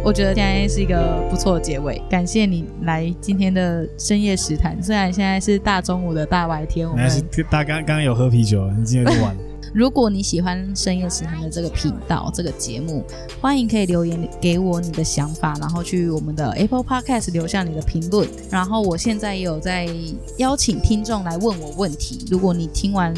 [0.04, 2.02] 我觉得现在是一个不错的结尾。
[2.10, 7.10] 感谢你来今天的深夜食谈，虽然现在是大中午的大白天，我们
[7.50, 9.53] 大刚刚刚有喝啤酒，你今天就晚了。
[9.74, 13.04] 如果你喜欢深夜食堂的这个频道、这个节目，
[13.42, 18.30] 欢迎可以留言给我你的想法，然后去我们的 Apple Podcast 留下你的评论。
[18.52, 19.90] 然后我现在也有在
[20.38, 22.24] 邀请听众来问我问题。
[22.30, 23.12] 如果你听完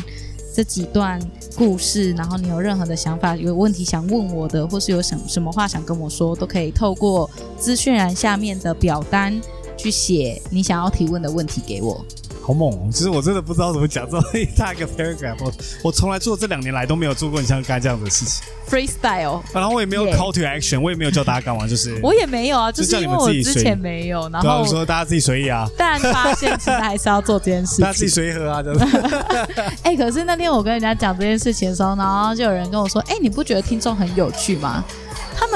[0.54, 1.20] 这几段
[1.58, 7.30] 故事，然后你有任何的想法、有问题想问我的，或是有什什么话想跟我说，都可以透过
[7.60, 9.38] 资讯栏下面的表单
[9.76, 12.06] 去写你想要提问的问题给我。
[12.46, 12.90] 好猛哦！
[12.92, 15.52] 其实我真的不知道怎么讲这么一大个 paragraph，我
[15.86, 18.44] 我从来做这两年来都没有做过你像刚才这样子的事情。
[18.70, 25.68] Freestyle，然后我也没有 call to action，我也没有叫大家干嘛，就是我也没有啊，就是因为我之前没有，然后说大家自己随意啊。
[25.76, 28.86] 但发现其实还是要做这件事情，大家自己随意喝啊，就是。
[29.82, 34.84] 哎，可是那天我跟人家讲这件事情的时候，然后就有人跟我说：“哎，你不觉得听众很有趣吗？”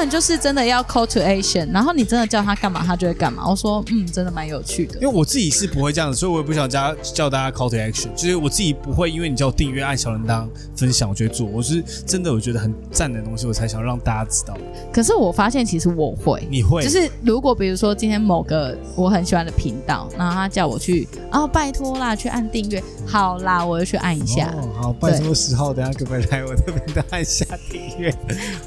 [0.08, 3.50] 就是真的要 call to action，然后你真的叫他干嘛，他就会干嘛。
[3.50, 4.96] 我说，嗯，真的蛮有趣的。
[4.96, 8.14] 因为我自己是不会这样子，所以我也不想加叫大家 call to action。
[8.16, 11.48] 就是我自己不会，因为你叫我订阅、按小铃铛、分享，我就会做。
[11.48, 14.56] 我是真的，我觉得很赞的东西，我才想让大家知道。
[14.94, 24.54] 可是我发现，其实我会，你会，就是如果比如说今天某个我很喜欢的频道，然后他叫我去，哦，拜托啦，去按订阅，好啦，我就去按一下。
[24.58, 28.14] 哦，好，拜托十号，等下可不可以来我这边的按下订阅？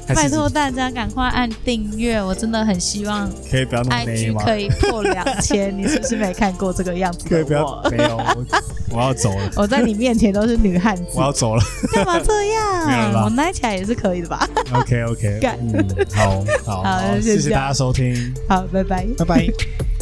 [0.07, 1.83] 拜托大家赶快按订。
[1.97, 5.77] 阅，我真的很希望可以不要那么 IG 可以破两千。
[5.77, 7.27] 你是不是没看过这个样子？
[7.29, 8.45] 可以不要，没有我，
[8.91, 9.49] 我要走了。
[9.55, 11.63] 我在你面前都是女汉子，我要走了。
[11.93, 13.23] 干嘛这样？
[13.23, 19.92] 我奶起来也是可以的吧？OK OK，嗯，好好好，谢谢大家收听，好，拜拜，拜拜。